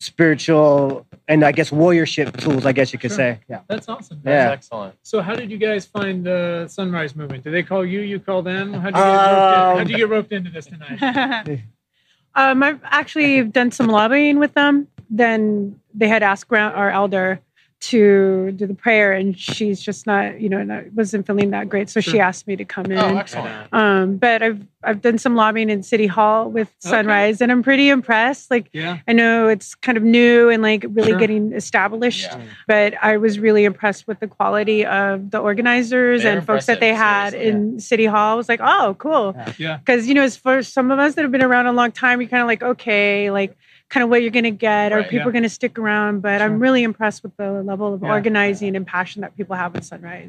spiritual, 0.00 1.06
and 1.26 1.44
I 1.44 1.52
guess 1.52 1.70
warriorship 1.70 2.36
tools. 2.40 2.64
I 2.64 2.72
guess 2.72 2.92
you 2.92 2.98
could 2.98 3.10
Sure. 3.10 3.16
say. 3.16 3.40
Yeah. 3.48 3.60
That's 3.68 3.88
awesome. 3.88 4.20
Yeah. 4.24 4.50
Excellent. 4.52 4.94
So 5.02 5.20
how 5.20 5.34
did 5.34 5.50
you 5.50 5.58
guys 5.58 5.86
find 5.86 6.24
the 6.24 6.66
Sunrise 6.68 7.14
Movement? 7.16 7.44
Did 7.44 7.52
they 7.52 7.62
call 7.62 7.84
you? 7.84 8.00
You 8.00 8.18
call 8.20 8.42
them? 8.42 8.72
How 8.72 8.90
did 8.90 8.96
you 8.96 9.04
get 9.04 9.10
roped, 9.10 9.52
in? 9.52 9.60
Um, 9.60 9.76
How'd 9.78 9.90
you 9.90 9.96
get 9.96 10.08
roped 10.08 10.32
into 10.32 10.50
this 10.50 10.66
tonight? 10.66 11.60
um, 12.34 12.62
I've 12.62 12.80
actually 12.84 13.42
done 13.44 13.70
some 13.72 13.88
lobbying 13.88 14.38
with 14.38 14.54
them. 14.54 14.86
Then 15.10 15.80
they 15.94 16.08
had 16.08 16.22
asked 16.22 16.48
Grant, 16.48 16.74
our 16.76 16.90
elder, 16.90 17.40
to 17.80 18.50
do 18.52 18.66
the 18.66 18.74
prayer, 18.74 19.12
and 19.12 19.38
she's 19.38 19.80
just 19.80 20.04
not, 20.06 20.40
you 20.40 20.48
know, 20.48 20.62
not, 20.64 20.92
wasn't 20.94 21.26
feeling 21.26 21.50
that 21.50 21.68
great. 21.68 21.88
So 21.88 22.00
she 22.00 22.18
asked 22.18 22.48
me 22.48 22.56
to 22.56 22.64
come 22.64 22.86
in. 22.86 22.98
Oh, 22.98 23.16
excellent. 23.16 23.72
Um, 23.72 24.16
but 24.16 24.42
I've 24.42 24.66
I've 24.82 25.00
done 25.00 25.18
some 25.18 25.34
lobbying 25.36 25.70
in 25.70 25.82
City 25.82 26.06
Hall 26.06 26.48
with 26.50 26.68
Okay. 26.84 26.90
Sunrise, 26.90 27.40
and 27.40 27.50
I'm 27.52 27.62
pretty 27.62 27.88
impressed. 27.88 28.50
Like 28.50 28.68
Yeah. 28.72 28.98
I 29.06 29.12
know 29.12 29.48
it's 29.48 29.74
kind 29.76 29.96
of 29.98 30.04
new 30.04 30.48
and 30.50 30.62
like 30.62 30.84
really 30.90 31.10
Sure. 31.10 31.18
getting 31.18 31.52
established, 31.52 32.28
Yeah. 32.30 32.42
but 32.66 32.94
I 33.02 33.16
was 33.16 33.38
really 33.38 33.64
impressed 33.64 34.06
with 34.08 34.18
the 34.20 34.28
quality 34.28 34.84
of 34.84 35.30
the 35.30 35.38
organizers 35.38 36.22
They're 36.22 36.38
and 36.38 36.46
folks 36.46 36.66
that 36.66 36.80
they 36.80 36.90
impressive, 36.90 37.06
had 37.14 37.30
seriously. 37.32 37.50
in 37.74 37.80
City 37.80 38.04
Hall. 38.06 38.32
I 38.32 38.36
was 38.36 38.48
like, 38.48 38.60
oh, 38.62 38.96
cool. 38.98 39.36
Yeah. 39.56 39.78
Because 39.78 40.06
you 40.08 40.14
know, 40.14 40.22
as 40.22 40.36
for 40.36 40.62
some 40.62 40.90
of 40.90 40.98
us 40.98 41.14
that 41.14 41.22
have 41.22 41.32
been 41.32 41.42
around 41.42 41.66
a 41.66 41.72
long 41.72 41.92
time, 41.92 42.20
you're 42.20 42.30
kind 42.30 42.42
of 42.42 42.46
like, 42.48 42.62
okay, 42.62 43.30
like 43.30 43.56
kind 43.90 44.04
of 44.04 44.10
what 44.10 44.22
you're 44.22 44.30
gonna 44.30 44.50
get, 44.50 44.92
or 44.92 44.96
Right, 44.98 45.04
people 45.04 45.24
yeah. 45.24 45.28
are 45.28 45.32
gonna 45.32 45.48
stick 45.48 45.78
around. 45.78 46.20
But 46.20 46.38
Sure. 46.38 46.46
I'm 46.46 46.60
really 46.60 46.82
impressed 46.82 47.22
with 47.22 47.36
the 47.36 47.62
level 47.62 47.94
of 47.94 48.02
Yeah. 48.02 48.08
organizing 48.10 48.76
and 48.76 48.86
passion 48.86 49.22
that 49.22 49.36
people 49.36 49.56
have 49.56 49.74
with 49.74 49.84
Sunrise. 49.84 50.28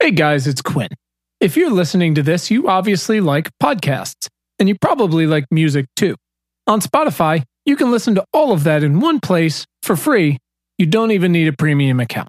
Hey 0.00 0.10
guys, 0.10 0.46
it's 0.48 0.60
Quinn. 0.60 0.88
If 1.40 1.56
you're 1.56 1.70
listening 1.70 2.14
to 2.16 2.22
this, 2.22 2.50
you 2.50 2.68
obviously 2.68 3.20
like 3.20 3.50
podcasts, 3.62 4.26
and 4.58 4.68
you 4.68 4.76
probably 4.80 5.26
like 5.26 5.44
music 5.50 5.86
too. 5.96 6.16
On 6.66 6.80
Spotify, 6.80 7.44
you 7.64 7.76
can 7.76 7.90
listen 7.90 8.14
to 8.16 8.24
all 8.32 8.52
of 8.52 8.64
that 8.64 8.82
in 8.82 9.00
one 9.00 9.20
place 9.20 9.64
for 9.82 9.96
free. 9.96 10.38
You 10.78 10.86
don't 10.86 11.12
even 11.12 11.30
need 11.32 11.46
a 11.48 11.52
premium 11.52 12.00
account. 12.00 12.28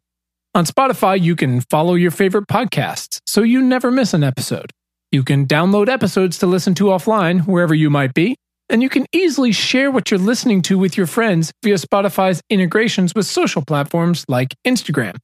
On 0.55 0.65
Spotify, 0.65 1.19
you 1.19 1.35
can 1.35 1.61
follow 1.61 1.95
your 1.95 2.11
favorite 2.11 2.47
podcasts 2.47 3.19
so 3.25 3.41
you 3.41 3.59
never 3.61 3.89
miss 3.89 4.13
an 4.13 4.23
episode. 4.23 4.71
You 5.13 5.21
can 5.21 5.45
download 5.45 5.89
episodes 5.89 6.39
to 6.39 6.47
listen 6.47 6.73
to 6.73 6.85
offline 6.85 7.45
wherever 7.45 7.75
you 7.75 7.91
might 7.91 8.15
be, 8.15 8.35
and 8.67 8.81
you 8.81 8.89
can 8.89 9.05
easily 9.13 9.51
share 9.51 9.91
what 9.91 10.09
you're 10.09 10.19
listening 10.19 10.63
to 10.63 10.75
with 10.79 10.97
your 10.97 11.05
friends 11.05 11.53
via 11.61 11.75
Spotify's 11.75 12.41
integrations 12.49 13.13
with 13.13 13.27
social 13.27 13.61
platforms 13.63 14.25
like 14.27 14.55
Instagram. 14.65 15.15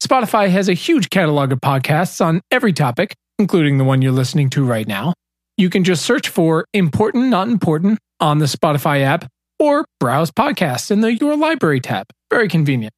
Spotify 0.00 0.48
has 0.48 0.68
a 0.68 0.74
huge 0.74 1.10
catalog 1.10 1.50
of 1.50 1.60
podcasts 1.60 2.24
on 2.24 2.40
every 2.52 2.72
topic, 2.72 3.16
including 3.36 3.78
the 3.78 3.84
one 3.84 4.00
you're 4.00 4.12
listening 4.12 4.48
to 4.50 4.64
right 4.64 4.86
now. 4.86 5.12
You 5.56 5.70
can 5.70 5.82
just 5.82 6.04
search 6.04 6.28
for 6.28 6.64
Important 6.72 7.26
Not 7.26 7.48
Important 7.48 7.98
on 8.20 8.38
the 8.38 8.46
Spotify 8.46 9.00
app 9.00 9.26
or 9.58 9.84
browse 9.98 10.30
podcasts 10.30 10.92
in 10.92 11.00
the 11.00 11.14
Your 11.14 11.36
Library 11.36 11.80
tab. 11.80 12.06
Very 12.30 12.46
convenient. 12.46 12.94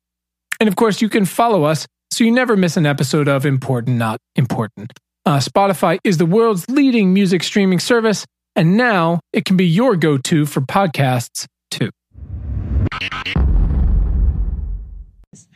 And 0.61 0.69
of 0.69 0.77
course, 0.77 1.01
you 1.01 1.09
can 1.09 1.25
follow 1.25 1.65
us 1.65 1.87
so 2.13 2.23
you 2.23 2.31
never 2.31 2.55
miss 2.55 2.77
an 2.77 2.85
episode 2.85 3.29
of 3.29 3.47
Important 3.47 3.97
Not 3.97 4.19
Important. 4.37 4.93
Uh, 5.27 5.39
Spotify 5.39 5.99
is 6.05 6.19
the 6.19 6.27
world's 6.27 6.69
leading 6.69 7.15
music 7.15 7.43
streaming 7.43 7.79
service, 7.79 8.27
and 8.57 8.77
now 8.77 9.21
it 9.33 9.47
can 9.47 9.57
be 9.57 9.65
your 9.65 9.97
go 9.97 10.19
to 10.19 10.45
for 10.45 10.61
podcasts 10.61 11.47
too. 11.71 11.91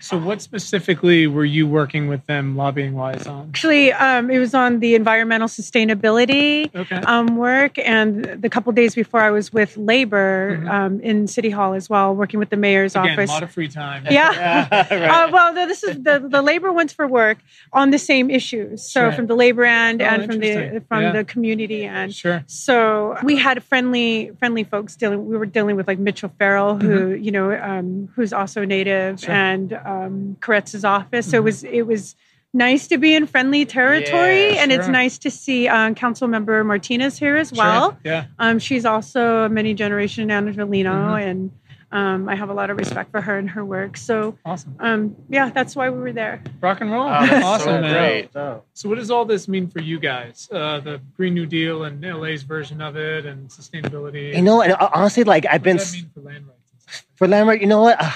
So 0.08 0.16
what 0.16 0.40
specifically 0.40 1.26
were 1.26 1.44
you 1.44 1.66
working 1.66 2.08
with 2.08 2.25
them 2.25 2.56
lobbying 2.56 2.94
wise 2.94 3.26
on? 3.26 3.49
Actually, 3.49 3.93
um, 3.93 4.31
it 4.31 4.38
was 4.38 4.55
on 4.55 4.81
the 4.81 4.94
environmental 4.94 5.49
sustainability 5.49 6.75
Okay. 6.75 6.96
um, 6.96 7.37
work, 7.37 7.78
and 7.78 8.25
the 8.25 8.49
couple 8.49 8.72
days 8.72 8.94
before, 8.94 9.20
I 9.20 9.31
was 9.31 9.52
with 9.52 9.76
labor 9.76 10.56
Mhm. 10.62 10.70
um, 10.70 11.00
in 11.00 11.26
City 11.26 11.50
Hall 11.50 11.75
as 11.75 11.90
well, 11.90 12.14
working 12.14 12.40
with 12.40 12.49
the 12.49 12.56
mayor's 12.56 12.96
Again, 12.96 13.10
office. 13.12 13.28
a 13.28 13.32
lot 13.34 13.43
of 13.43 13.50
free 13.50 13.69
time. 13.69 14.06
yeah. 14.10 14.66
right. 14.90 15.10
Uh, 15.10 15.28
well, 15.31 15.52
this 15.52 15.82
is 15.84 16.02
the 16.02 16.19
the 16.26 16.40
labor 16.40 16.72
ones 16.72 16.90
for 16.94 17.06
work 17.06 17.37
on 17.75 17.90
the 17.90 17.99
same 17.99 18.31
issues. 18.31 18.82
So 18.90 19.00
Sure. 19.00 19.12
from 19.12 19.26
the 19.26 19.34
labor 19.37 19.64
end 19.66 20.00
Oh, 20.00 20.06
and 20.06 20.25
from 20.25 20.38
the 20.40 20.81
from 20.88 21.02
Yeah. 21.02 21.12
the 21.12 21.25
community 21.25 21.84
end. 21.84 22.14
Sure. 22.14 22.43
So 22.46 23.19
we 23.22 23.37
had 23.37 23.62
friendly 23.62 24.31
friendly 24.38 24.64
folks 24.64 24.96
dealing. 24.96 25.26
We 25.28 25.37
were 25.37 25.44
dealing 25.44 25.76
with 25.76 25.87
like 25.87 25.99
Mitch 25.99 26.25
O'Farrell, 26.25 26.76
who 26.78 27.12
you 27.12 27.31
know, 27.31 27.52
um, 27.52 28.08
who's 28.14 28.32
also 28.32 28.64
native, 28.64 29.16
Mm-hmm. 29.16 29.26
Sure. 29.26 29.34
and 29.34 29.72
um, 30.06 30.36
Koretz's 30.40 30.84
office. 30.84 31.26
So 31.30 31.36
Mhm. 31.36 31.40
it 31.40 31.44
was 31.44 31.64
it 31.64 31.82
was 31.86 32.16
nice 32.54 32.88
to 32.88 32.96
be 32.98 33.14
in 33.14 33.26
friendly 33.26 33.64
territory, 33.66 34.54
Yeah, 34.54 34.62
and 34.62 34.72
it's 34.72 34.88
nice 34.88 35.18
to 35.18 35.30
see 35.30 35.68
um, 35.68 35.94
Council 35.94 36.28
Member 36.28 36.64
Martinez 36.64 37.18
here 37.18 37.36
as 37.36 37.48
Sure. 37.50 37.58
well. 37.58 37.98
Yeah. 38.04 38.24
Um, 38.38 38.58
she's 38.58 38.84
also 38.86 39.44
a 39.44 39.48
many 39.48 39.74
generation 39.74 40.30
Angelino, 40.30 40.90
Mhm. 40.92 41.22
and 41.30 41.50
um, 41.90 42.28
I 42.28 42.34
have 42.34 42.50
a 42.50 42.54
lot 42.54 42.68
of 42.70 42.76
respect 42.78 43.10
for 43.10 43.20
her 43.22 43.38
and 43.38 43.48
her 43.50 43.64
work. 43.64 43.96
So 43.96 44.36
Awesome. 44.44 44.76
um, 44.80 45.16
yeah, 45.30 45.48
that's 45.50 45.74
why 45.76 45.88
we 45.90 45.98
were 45.98 46.12
there. 46.12 46.42
Rock 46.60 46.80
and 46.82 46.90
roll. 46.92 47.06
Oh, 47.08 47.26
that's 47.26 47.44
awesome, 47.44 47.66
so 47.76 47.80
man. 47.80 47.92
great. 47.94 48.32
So, 48.34 48.62
So, 48.74 48.88
what 48.90 48.96
does 48.98 49.10
all 49.10 49.24
this 49.24 49.48
mean 49.48 49.68
for 49.68 49.80
you 49.80 49.98
guys? 49.98 50.48
Uh, 50.52 50.80
the 50.80 51.00
Green 51.16 51.32
New 51.34 51.46
Deal 51.46 51.84
and 51.84 52.02
LA's 52.05 52.43
version 52.43 52.81
of 52.82 52.96
it, 52.96 53.24
and 53.26 53.48
sustainability. 53.48 54.34
you 54.34 54.43
know, 54.43 54.60
and 54.62 54.74
honestly, 54.74 55.24
like 55.24 55.44
I've 55.46 55.60
what 55.60 55.62
been 55.62 55.76
does 55.78 55.93
that 55.93 55.96
mean 55.98 56.10
for 56.14 56.20
land 56.20 56.46
rights? 56.46 56.70
and 56.72 56.81
stuff? 56.82 57.05
for 57.17 57.26
landmark. 57.28 57.60
You 57.60 57.67
know 57.69 57.81
what? 57.82 57.96
Uh, 58.02 58.10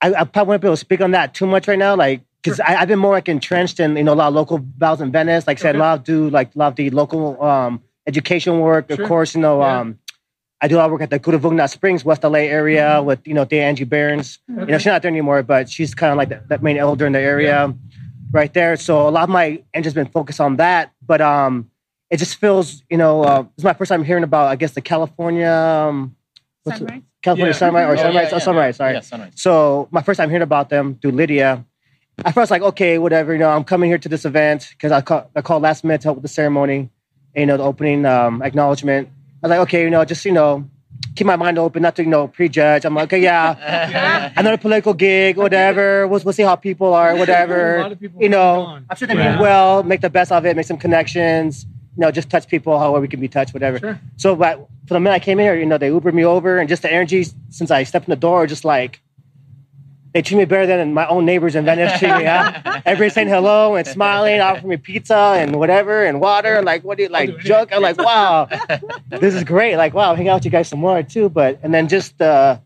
I, 0.00 0.14
I 0.14 0.24
probably 0.24 0.50
won't 0.50 0.62
be 0.62 0.68
able 0.68 0.76
to 0.76 0.80
speak 0.80 1.00
on 1.00 1.10
that 1.12 1.34
too 1.34 1.46
much 1.46 1.66
right 1.68 1.78
now, 1.78 1.96
like 1.96 2.22
because 2.42 2.56
Sure. 2.56 2.66
I've 2.68 2.88
been 2.88 2.98
more 3.00 3.12
like 3.12 3.28
entrenched 3.28 3.80
in 3.80 3.96
you 3.96 4.04
know 4.04 4.14
a 4.14 4.20
lot 4.22 4.28
of 4.28 4.34
local 4.34 4.58
battles 4.58 5.00
in 5.00 5.10
Venice. 5.12 5.46
Like 5.46 5.58
I 5.58 5.62
said, 5.62 5.74
Okay. 5.76 5.78
a 5.78 5.82
lot 5.82 5.98
of 5.98 6.04
do 6.04 6.30
like 6.30 6.54
a 6.54 6.58
lot 6.58 6.68
of 6.68 6.76
the 6.76 6.90
local 6.90 7.42
um, 7.42 7.82
education 8.06 8.60
work. 8.60 8.86
Sure. 8.90 9.02
Of 9.02 9.08
course, 9.08 9.34
you 9.34 9.40
know. 9.40 9.60
Yeah. 9.60 9.80
Um, 9.80 9.98
I 10.60 10.66
do 10.66 10.74
a 10.74 10.78
lot 10.78 10.86
of 10.86 10.90
work 10.92 11.02
at 11.02 11.10
the 11.10 11.20
Kuruvungna 11.20 11.70
Springs, 11.70 12.04
West 12.04 12.24
LA 12.24 12.40
area 12.50 12.98
Mhm. 13.00 13.04
with 13.04 13.20
you 13.28 13.34
know 13.34 13.44
Dea 13.44 13.60
Angie 13.60 13.84
Behrns. 13.86 14.38
You 14.48 14.66
know, 14.66 14.78
she's 14.78 14.86
not 14.86 15.02
there 15.02 15.10
anymore, 15.10 15.42
but 15.44 15.68
she's 15.70 15.94
kind 15.94 16.10
of 16.10 16.16
like 16.18 16.30
the, 16.30 16.42
that 16.48 16.62
main 16.64 16.76
elder 16.78 17.06
in 17.06 17.12
the 17.12 17.20
area, 17.20 17.72
right 18.32 18.52
there. 18.52 18.74
So 18.76 19.08
a 19.08 19.10
lot 19.10 19.22
of 19.24 19.28
my 19.30 19.62
interest 19.72 19.84
has 19.84 19.94
been 19.94 20.10
focused 20.10 20.40
on 20.40 20.56
that, 20.56 20.90
but 21.06 21.20
um, 21.20 21.70
it 22.10 22.16
just 22.16 22.36
feels 22.36 22.82
you 22.90 22.96
know 22.96 23.22
uh, 23.22 23.44
is 23.56 23.62
my 23.64 23.72
first 23.72 23.88
time 23.88 24.02
hearing 24.02 24.24
about 24.24 24.48
I 24.48 24.56
guess 24.56 24.72
the 24.72 24.80
California 24.80 25.48
um? 25.50 26.16
Sunrise. 26.66 27.02
California 27.28 27.52
Yeah. 27.54 27.58
Sunrise 27.64 27.86
or 27.88 27.92
Oh, 27.92 27.96
Sunrise 27.96 28.14
yeah, 28.14 28.30
oh, 28.32 28.36
yeah. 28.36 28.44
Sunrise 28.48 28.76
sorry. 28.76 28.94
Yeah, 28.94 29.00
sunrise. 29.00 29.32
So 29.36 29.88
my 29.90 30.02
first 30.02 30.18
time 30.18 30.28
hearing 30.30 30.42
about 30.50 30.68
them 30.70 30.98
through 31.00 31.12
Lydia, 31.12 31.64
at 32.24 32.34
first 32.34 32.50
like 32.50 32.62
okay 32.62 32.98
whatever 32.98 33.32
you 33.34 33.38
know 33.38 33.50
I'm 33.50 33.64
coming 33.72 33.88
here 33.90 33.98
to 34.06 34.08
this 34.08 34.24
event 34.24 34.60
because 34.70 34.90
I 34.92 35.00
call 35.08 35.30
I 35.36 35.40
called 35.42 35.62
last 35.62 35.84
minute 35.84 36.00
to 36.02 36.08
help 36.08 36.16
with 36.18 36.22
the 36.28 36.34
ceremony, 36.40 36.78
and, 37.34 37.40
you 37.42 37.46
know 37.46 37.56
the 37.56 37.62
opening 37.64 38.04
um, 38.06 38.42
acknowledgement. 38.42 39.08
I 39.42 39.46
was 39.46 39.50
like 39.50 39.60
okay 39.66 39.82
you 39.86 39.90
know 39.94 40.04
just 40.04 40.24
you 40.24 40.32
know 40.32 40.52
keep 41.14 41.26
my 41.26 41.36
mind 41.36 41.58
open 41.58 41.82
not 41.82 41.94
to 41.96 42.02
you 42.02 42.08
know 42.10 42.26
prejudge. 42.26 42.84
I'm 42.84 42.94
like 42.94 43.06
okay 43.12 43.22
yeah 43.22 44.32
another 44.40 44.56
political 44.58 44.94
gig 44.94 45.36
whatever 45.36 46.06
we'll, 46.08 46.20
we'll 46.24 46.32
see 46.40 46.42
how 46.50 46.56
people 46.56 46.92
are 46.94 47.10
A 47.10 47.12
lot 47.12 47.20
whatever 47.20 47.60
of 47.94 48.00
people 48.00 48.20
you 48.24 48.28
know. 48.28 48.80
I'm 48.90 48.96
sure 48.96 49.06
they 49.06 49.14
Yeah. 49.14 49.30
mean 49.32 49.38
well 49.40 49.82
make 49.84 50.00
the 50.00 50.10
best 50.10 50.30
of 50.32 50.44
it 50.46 50.56
make 50.56 50.66
some 50.66 50.76
connections 50.86 51.66
you 51.66 51.77
know 52.00 52.10
just 52.10 52.30
touch 52.30 52.48
people 52.48 52.78
however 52.78 53.00
we 53.00 53.08
can 53.08 53.20
be 53.20 53.28
touched 53.28 53.52
whatever. 53.54 53.78
Sure. 53.78 54.00
So, 54.16 54.36
but 54.36 54.68
for 54.86 54.94
the 54.94 55.00
minute 55.00 55.16
I 55.16 55.18
came 55.18 55.38
in 55.38 55.44
here, 55.44 55.54
you 55.54 55.66
know, 55.66 55.78
they 55.78 55.90
Ubered 55.90 56.14
me 56.14 56.24
over, 56.24 56.58
and 56.58 56.68
just 56.68 56.82
the 56.82 56.92
energy 56.92 57.26
since 57.50 57.70
I 57.70 57.82
stepped 57.82 58.06
in 58.06 58.10
the 58.10 58.16
door, 58.16 58.46
just 58.46 58.64
like 58.64 59.00
they 60.14 60.22
treat 60.22 60.38
me 60.38 60.44
better 60.46 60.66
than 60.66 60.94
my 60.94 61.06
own 61.06 61.26
neighbors 61.26 61.54
in 61.54 61.64
Venice 61.64 61.98
treat 61.98 62.16
me. 62.16 62.24
Huh? 62.24 62.80
Everybody's 62.86 63.12
saying 63.12 63.28
hello 63.28 63.76
and 63.76 63.86
smiling, 63.86 64.40
offering 64.40 64.68
me 64.68 64.76
pizza 64.76 65.14
and 65.14 65.56
whatever 65.56 66.04
and 66.04 66.20
water, 66.20 66.56
and 66.56 66.64
like, 66.64 66.82
what 66.82 66.96
do 66.96 67.04
you 67.04 67.08
like, 67.08 67.28
anything. 67.28 67.46
junk? 67.46 67.72
I'm 67.72 67.82
like, 67.82 67.98
wow, 67.98 68.48
this 69.08 69.34
is 69.34 69.44
great. 69.44 69.76
Like, 69.76 69.94
wow, 69.94 70.14
hang 70.14 70.28
out 70.28 70.36
with 70.36 70.44
you 70.46 70.50
guys 70.50 70.68
some 70.68 70.80
more 70.80 71.02
too. 71.02 71.28
But 71.28 71.60
and 71.62 71.74
then 71.74 71.88
just 71.88 72.20
uh, 72.22 72.58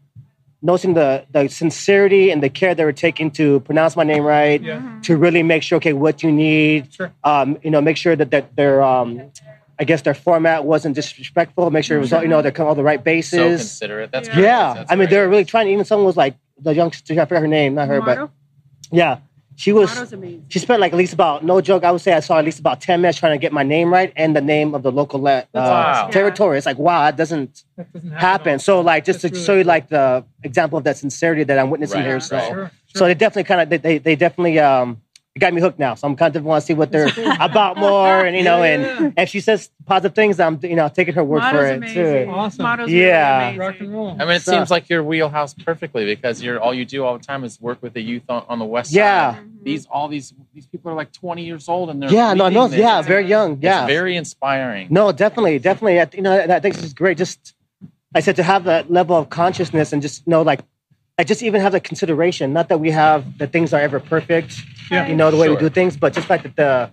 noticing 0.62 0.94
the 0.94 1.24
the 1.32 1.48
sincerity 1.48 2.30
and 2.30 2.42
the 2.42 2.48
care 2.48 2.74
they 2.74 2.84
were 2.84 2.92
taking 2.92 3.30
to 3.32 3.60
pronounce 3.60 3.96
my 3.96 4.04
name 4.04 4.22
right, 4.24 4.60
Yeah. 4.62 4.80
to 5.02 5.16
really 5.16 5.42
make 5.42 5.62
sure, 5.62 5.76
okay, 5.76 5.92
what 5.92 6.22
you 6.22 6.30
need, 6.30 6.92
Sure. 6.94 7.12
um, 7.24 7.58
you 7.62 7.70
know, 7.70 7.80
make 7.80 7.96
sure 7.96 8.14
that, 8.16 8.30
that 8.30 8.54
they're, 8.56 8.82
um, 8.82 9.30
I 9.80 9.84
guess 9.84 10.02
their 10.02 10.14
format 10.14 10.64
wasn't 10.64 10.94
disrespectful. 10.94 11.70
Make 11.70 11.84
sure 11.84 11.96
it 11.96 12.00
was 12.00 12.12
all, 12.12 12.22
you 12.22 12.28
know 12.28 12.40
they're 12.42 12.60
all 12.62 12.74
the 12.76 12.84
right 12.84 13.02
bases. 13.02 13.30
So 13.30 13.36
bases. 13.48 13.60
considerate. 13.70 14.10
That's 14.12 14.28
Yeah. 14.28 14.38
yeah, 14.40 14.74
That's 14.74 14.92
I 14.92 14.94
mean 14.96 15.08
they're 15.10 15.28
really 15.28 15.44
trying. 15.44 15.68
Even 15.68 15.84
someone 15.84 16.06
was 16.06 16.16
like 16.16 16.36
the 16.58 16.72
youngster. 16.74 17.12
I 17.20 17.24
forgot 17.24 17.40
her 17.40 17.48
name, 17.48 17.74
not 17.74 17.88
her, 17.88 18.00
but 18.00 18.30
yeah, 18.92 19.18
she 19.56 19.72
was. 19.72 19.94
Motto's 19.94 20.12
amazing. 20.12 20.44
She 20.48 20.58
spent 20.58 20.80
like 20.80 20.92
at 20.92 20.98
least 20.98 21.12
about 21.12 21.44
no 21.44 21.60
joke. 21.60 21.84
I 21.84 21.90
would 21.90 22.00
say 22.00 22.12
I 22.12 22.20
saw 22.20 22.38
at 22.38 22.44
least 22.44 22.58
about 22.58 22.80
ten 22.80 23.00
minutes 23.00 23.18
trying 23.18 23.32
to 23.32 23.38
get 23.38 23.52
my 23.52 23.62
name 23.62 23.92
right 23.92 24.12
and 24.16 24.34
the 24.34 24.40
name 24.40 24.74
of 24.74 24.82
the 24.82 24.90
local 24.92 25.20
la- 25.20 25.30
uh, 25.30 25.44
Wow. 25.54 26.08
territory. 26.12 26.56
It's 26.58 26.66
like 26.66 26.78
wow, 26.78 27.02
that 27.02 27.16
doesn't 27.16 27.64
That 27.76 27.92
doesn't 27.92 28.10
happen. 28.12 28.52
all. 28.54 28.58
So 28.58 28.80
like 28.80 29.04
just 29.04 29.22
That's 29.22 29.32
to 29.32 29.36
really 29.36 29.46
show 29.46 29.56
you 29.58 29.64
like 29.64 29.88
the 29.88 30.24
example 30.42 30.78
of 30.78 30.84
that 30.84 30.96
sincerity 30.96 31.44
that 31.44 31.58
I'm 31.58 31.70
witnessing 31.70 31.98
Right, 31.98 32.04
here. 32.06 32.14
right. 32.14 32.22
So 32.22 32.38
Sure, 32.40 32.70
so 32.94 33.04
they 33.06 33.14
definitely 33.14 33.44
kind 33.44 33.60
of 33.62 33.68
they, 33.70 33.76
they 33.78 33.98
they 33.98 34.16
definitely 34.16 34.58
um 34.58 35.00
it 35.34 35.38
got 35.38 35.54
me 35.54 35.62
hooked 35.62 35.78
now. 35.78 35.94
So 35.94 36.06
I'm 36.06 36.14
kind 36.14 36.36
of 36.36 36.44
want 36.44 36.60
to 36.60 36.66
see 36.66 36.74
what 36.74 36.92
they're 36.92 37.08
about 37.40 37.78
more 37.78 38.24
and 38.26 38.36
you 38.36 38.42
know 38.42 38.62
Yeah. 38.62 38.98
and 39.02 39.14
if 39.16 39.30
she 39.30 39.40
says 39.40 39.70
positive 39.86 40.14
things, 40.14 40.38
I'm 40.38 40.58
you 40.62 40.76
know 40.76 40.88
taking 40.88 41.14
her 41.14 41.24
word 41.24 41.40
Motto's 41.40 41.58
for 41.60 41.66
it 41.66 41.76
amazing. 41.78 42.26
too. 42.26 42.30
Awesome. 42.30 42.62
Motto's 42.64 42.90
Yeah. 42.90 43.46
really 43.46 43.58
rock 43.58 43.80
and 43.80 43.92
roll. 43.92 44.10
I 44.20 44.24
mean, 44.26 44.36
it 44.36 44.42
So- 44.42 44.52
seems 44.52 44.70
like 44.70 44.90
your 44.90 45.02
wheelhouse 45.02 45.54
perfectly 45.54 46.04
because 46.04 46.42
you're 46.42 46.60
all 46.60 46.74
you 46.74 46.84
do 46.84 47.04
all 47.04 47.16
the 47.16 47.24
time 47.24 47.44
is 47.44 47.58
work 47.60 47.82
with 47.82 47.94
the 47.94 48.02
youth 48.02 48.24
on, 48.28 48.44
on 48.48 48.58
the 48.58 48.64
west 48.66 48.92
Yeah. 48.92 49.34
side. 49.36 49.42
These 49.62 49.86
all 49.86 50.08
these 50.08 50.34
these 50.54 50.66
people 50.66 50.90
are 50.90 50.94
like 50.94 51.12
20 51.12 51.44
years 51.44 51.68
old 51.68 51.88
and 51.88 52.02
they're 52.02 52.10
Yeah, 52.12 52.34
no, 52.34 52.48
no, 52.50 52.68
this. 52.68 52.78
yeah, 52.78 52.98
It's- 52.98 53.06
very 53.06 53.26
young. 53.26 53.58
Yeah, 53.62 53.84
It's 53.84 53.92
very 53.92 54.16
inspiring. 54.16 54.88
No, 54.90 55.12
definitely, 55.12 55.58
definitely. 55.58 56.00
I, 56.00 56.08
you 56.12 56.22
know, 56.22 56.38
I 56.38 56.60
think 56.60 56.74
this 56.74 56.84
is 56.84 56.92
great. 56.92 57.16
Just, 57.16 57.54
I 58.14 58.20
said 58.20 58.36
to 58.36 58.42
have 58.42 58.64
that 58.64 58.90
level 58.90 59.16
of 59.16 59.30
consciousness 59.30 59.94
and 59.94 60.02
just 60.02 60.26
know, 60.28 60.42
like, 60.42 60.60
I 61.18 61.24
just 61.24 61.42
even 61.42 61.60
have 61.60 61.72
the 61.72 61.80
consideration. 61.80 62.52
Not 62.52 62.68
that 62.70 62.78
we 62.80 62.90
have 62.90 63.38
that 63.38 63.52
things 63.52 63.72
are 63.72 63.80
ever 63.80 64.00
perfect. 64.00 64.62
Yeah. 64.90 65.06
You 65.06 65.14
know 65.14 65.30
the 65.30 65.36
way 65.36 65.48
we 65.48 65.56
do 65.56 65.68
things, 65.68 65.96
but 65.96 66.12
just 66.14 66.28
like 66.30 66.42
that 66.42 66.56
the 66.56 66.90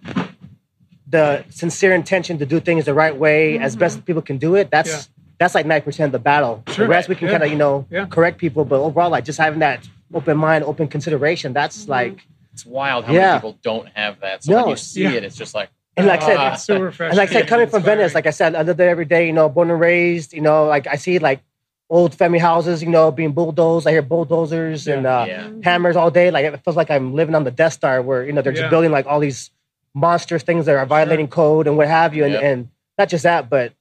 the 1.08 1.44
sincere 1.50 1.94
intention 1.94 2.38
to 2.38 2.46
do 2.46 2.60
things 2.60 2.86
the 2.86 2.94
right 2.94 3.16
way 3.16 3.58
as 3.58 3.76
best 3.76 4.06
people 4.06 4.22
can 4.22 4.38
do 4.38 4.56
it. 4.56 4.70
That's 4.70 4.90
Yeah. 4.90 5.02
that's 5.40 5.56
like 5.56 5.66
ninety 5.66 5.86
percent 5.86 6.08
of 6.08 6.12
the 6.12 6.20
battle. 6.20 6.64
Sure. 6.68 6.86
The 6.86 6.90
rest 6.90 7.10
we 7.10 7.16
can 7.16 7.28
Yeah. 7.28 7.32
kind 7.34 7.44
of 7.44 7.50
you 7.50 7.56
know 7.58 7.86
Yeah. 7.90 8.06
correct 8.06 8.38
people, 8.38 8.66
but 8.66 8.80
overall, 8.80 9.10
like 9.10 9.24
just 9.26 9.40
having 9.40 9.60
that 9.60 9.88
open 10.14 10.38
mind, 10.38 10.64
open 10.66 10.88
consideration. 10.88 11.54
That's 11.54 11.88
like 11.88 12.20
It's 12.54 12.66
wild 12.66 13.06
how 13.06 13.14
Yeah. 13.14 13.20
many 13.28 13.38
people 13.40 13.58
don't 13.64 13.88
have 13.96 14.20
that. 14.20 14.44
So 14.44 14.54
when 14.56 14.64
No. 14.66 14.70
you 14.72 14.76
see 14.76 15.04
Yeah. 15.04 15.12
it, 15.14 15.24
it's 15.24 15.36
just 15.38 15.56
like 15.56 15.70
and 15.98 16.08
like 16.08 16.22
I 16.24 16.26
said, 16.28 16.38
Ah. 16.38 16.54
It's 16.54 16.64
so 16.64 16.80
refreshing. 16.80 17.10
And 17.12 17.18
like 17.18 17.30
I 17.30 17.34
said, 17.34 17.48
coming 17.48 17.68
from 17.68 17.78
Inspiring. 17.80 17.98
Venice, 18.00 18.16
like 18.16 18.26
I 18.28 18.30
said, 18.30 18.56
I 18.56 18.62
live 18.62 18.78
there 18.78 18.90
every 18.90 19.06
day, 19.06 19.28
you 19.28 19.34
know, 19.34 19.50
born 19.50 19.70
and 19.70 19.80
raised, 19.80 20.34
you 20.34 20.40
know, 20.42 20.66
like 20.66 20.88
I 20.88 20.96
see 20.96 21.20
like 21.20 21.42
old 21.90 22.14
family 22.14 22.40
houses, 22.40 22.84
you 22.84 22.90
know, 22.90 23.12
being 23.12 23.32
bulldozed. 23.32 23.88
I 23.88 23.92
hear 23.92 24.02
bulldozers 24.04 24.88
and 24.88 25.06
uh, 25.08 25.26
Yeah. 25.28 25.50
hammers 25.64 25.96
all 25.96 26.12
day. 26.12 26.30
Like 26.32 26.46
it 26.46 26.64
feels 26.64 26.76
like 26.76 26.92
I'm 26.92 27.14
living 27.14 27.34
on 27.36 27.44
the 27.44 27.52
Death 27.52 27.74
Star 27.74 28.02
where, 28.02 28.24
you 28.24 28.32
know, 28.34 28.42
they're 28.42 28.54
Yeah. 28.54 28.62
just 28.62 28.70
building 28.70 28.92
like 28.92 29.08
all 29.08 29.20
these 29.20 29.50
monstrous 29.96 30.44
things 30.44 30.66
that 30.68 30.76
are 30.76 30.86
violating 30.86 31.28
code 31.28 31.66
and 31.68 31.78
what 31.78 31.88
have 31.88 32.14
you. 32.14 32.24
And, 32.26 32.34
Yep. 32.34 32.44
and 32.44 32.68
not 32.98 33.10
just 33.10 33.24
that, 33.24 33.50
but 33.50 33.74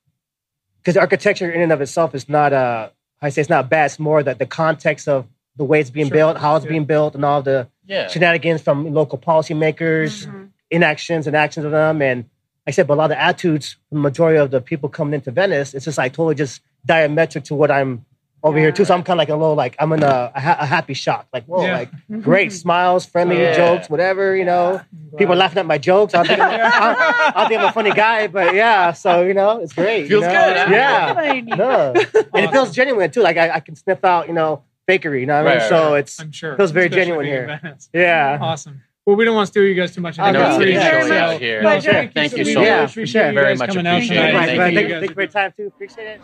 because 0.80 0.96
architecture 0.96 1.50
in 1.50 1.60
and 1.60 1.70
of 1.72 1.80
itself 1.82 2.14
is 2.14 2.28
not, 2.28 2.52
uh, 2.52 2.88
I 3.20 3.28
say 3.28 3.42
it's 3.42 3.50
not 3.50 3.68
bad. 3.68 3.86
It's 3.86 3.98
more 3.98 4.22
that 4.22 4.38
the 4.38 4.46
context 4.46 5.06
of 5.06 5.26
the 5.56 5.64
way 5.64 5.80
it's 5.80 5.90
being 5.90 6.06
Sure. 6.06 6.14
built, 6.14 6.38
how 6.38 6.56
it's 6.56 6.64
Yeah. 6.64 6.70
being 6.70 6.84
built, 6.84 7.14
and 7.14 7.24
all 7.24 7.42
the 7.42 7.66
yeah. 7.84 8.06
shenanigans 8.06 8.62
from 8.62 8.94
local 8.94 9.18
policymakers 9.18 10.26
Mhm. 10.26 10.48
inactions 10.70 11.26
and 11.26 11.36
actions 11.36 11.66
of 11.66 11.72
them. 11.72 12.00
And 12.00 12.20
like 12.66 12.68
I 12.68 12.70
said, 12.70 12.86
but 12.86 12.94
a 12.94 12.96
lot 12.96 13.04
of 13.04 13.10
the 13.10 13.20
attitudes, 13.20 13.76
the 13.90 13.98
majority 13.98 14.38
of 14.38 14.50
the 14.50 14.60
people 14.60 14.88
coming 14.88 15.14
into 15.14 15.30
Venice, 15.30 15.74
it's 15.74 15.84
just 15.84 15.98
like 15.98 16.12
totally 16.12 16.34
just 16.36 16.62
diametric 16.86 17.44
to 17.44 17.54
what 17.54 17.70
I'm 17.70 18.04
over 18.42 18.58
here 18.58 18.70
too. 18.70 18.84
So 18.84 18.94
I'm 18.94 19.02
kind 19.02 19.16
of 19.16 19.18
like 19.18 19.28
a 19.30 19.34
little 19.36 19.54
like 19.56 19.74
I'm 19.78 19.92
in 19.92 20.02
a, 20.02 20.30
a, 20.34 20.40
ha- 20.40 20.56
a 20.60 20.66
happy 20.66 20.94
shock. 20.94 21.26
Like 21.32 21.44
whoa, 21.46 21.64
Yeah. 21.64 21.78
like 21.78 21.90
great 22.22 22.48
mm-hmm. 22.48 22.56
smiles, 22.56 23.04
friendly 23.04 23.38
Yeah. 23.38 23.56
jokes, 23.56 23.90
whatever 23.90 24.36
you 24.36 24.44
know. 24.44 24.80
People 25.16 25.34
are 25.34 25.38
laughing 25.38 25.58
at 25.58 25.66
my 25.66 25.78
jokes. 25.78 26.14
I 26.14 26.24
think 26.24 26.40
I'm, 26.40 26.60
I 26.60 27.32
I 27.34 27.48
think 27.48 27.60
I'm 27.60 27.68
a 27.68 27.72
funny 27.72 27.92
guy, 27.92 28.28
but 28.28 28.54
yeah. 28.54 28.92
So 28.92 29.22
you 29.22 29.34
know, 29.34 29.60
it's 29.60 29.72
great. 29.72 30.02
you 30.02 30.08
Feels 30.08 30.22
know? 30.22 30.30
good, 30.30 30.56
huh? 30.56 30.66
Yeah. 30.70 31.40
No. 31.56 31.94
And 32.34 32.44
it 32.44 32.50
feels 32.52 32.72
genuine 32.72 33.10
too. 33.10 33.22
Like 33.22 33.36
I, 33.36 33.50
I 33.50 33.60
can 33.60 33.74
sniff 33.74 34.04
out, 34.04 34.28
you 34.28 34.34
know, 34.34 34.62
fakery. 34.88 35.20
You 35.20 35.26
know 35.26 35.42
what 35.42 35.48
I 35.48 35.54
mean? 35.54 35.60
Right, 35.60 35.68
so 35.68 35.90
right. 35.92 35.98
it's 36.00 36.20
I'm 36.20 36.30
sure. 36.32 36.56
feels 36.56 36.70
very 36.70 36.86
Especially 36.86 37.04
genuine 37.06 37.26
here. 37.26 37.60
in 37.64 37.76
yeah. 37.92 38.38
Awesome. 38.40 38.82
Well, 39.08 39.16
we 39.16 39.24
don't 39.24 39.34
want 39.34 39.46
to 39.46 39.50
steal 39.50 39.64
you 39.64 39.72
guys 39.74 39.94
too 39.94 40.02
much. 40.02 40.18
I 40.18 40.32
know, 40.32 40.38
think 40.38 40.48
it's 40.48 40.56
pretty 40.58 40.72
pretty 40.74 40.90
short 40.90 41.02
short. 41.06 41.12
out 41.18 41.40
here. 41.40 41.62
No, 41.62 41.68
Pleasure. 41.70 41.92
thank 41.92 42.12
Thank 42.12 42.36
you 42.36 42.44
so 42.44 42.60
We 42.60 42.68
much. 42.68 42.90
appreciate 42.90 43.20
Sure. 43.22 43.28
you 43.30 43.34
Very 43.34 43.46
guys 43.52 43.58
much 43.58 43.68
coming 43.70 43.86
out 43.86 43.94
appreciate 43.96 44.16
it. 44.18 44.26
tonight. 44.32 44.46
Thank 44.46 44.50
you. 44.58 44.58
Thank, 44.76 44.88
guys. 44.90 45.00
thank 45.00 45.08
you 45.08 45.14
for 45.14 45.20
your 45.22 45.30
time 45.30 45.52
too. 45.56 45.66
Appreciate 45.68 46.06
it. 46.08 46.20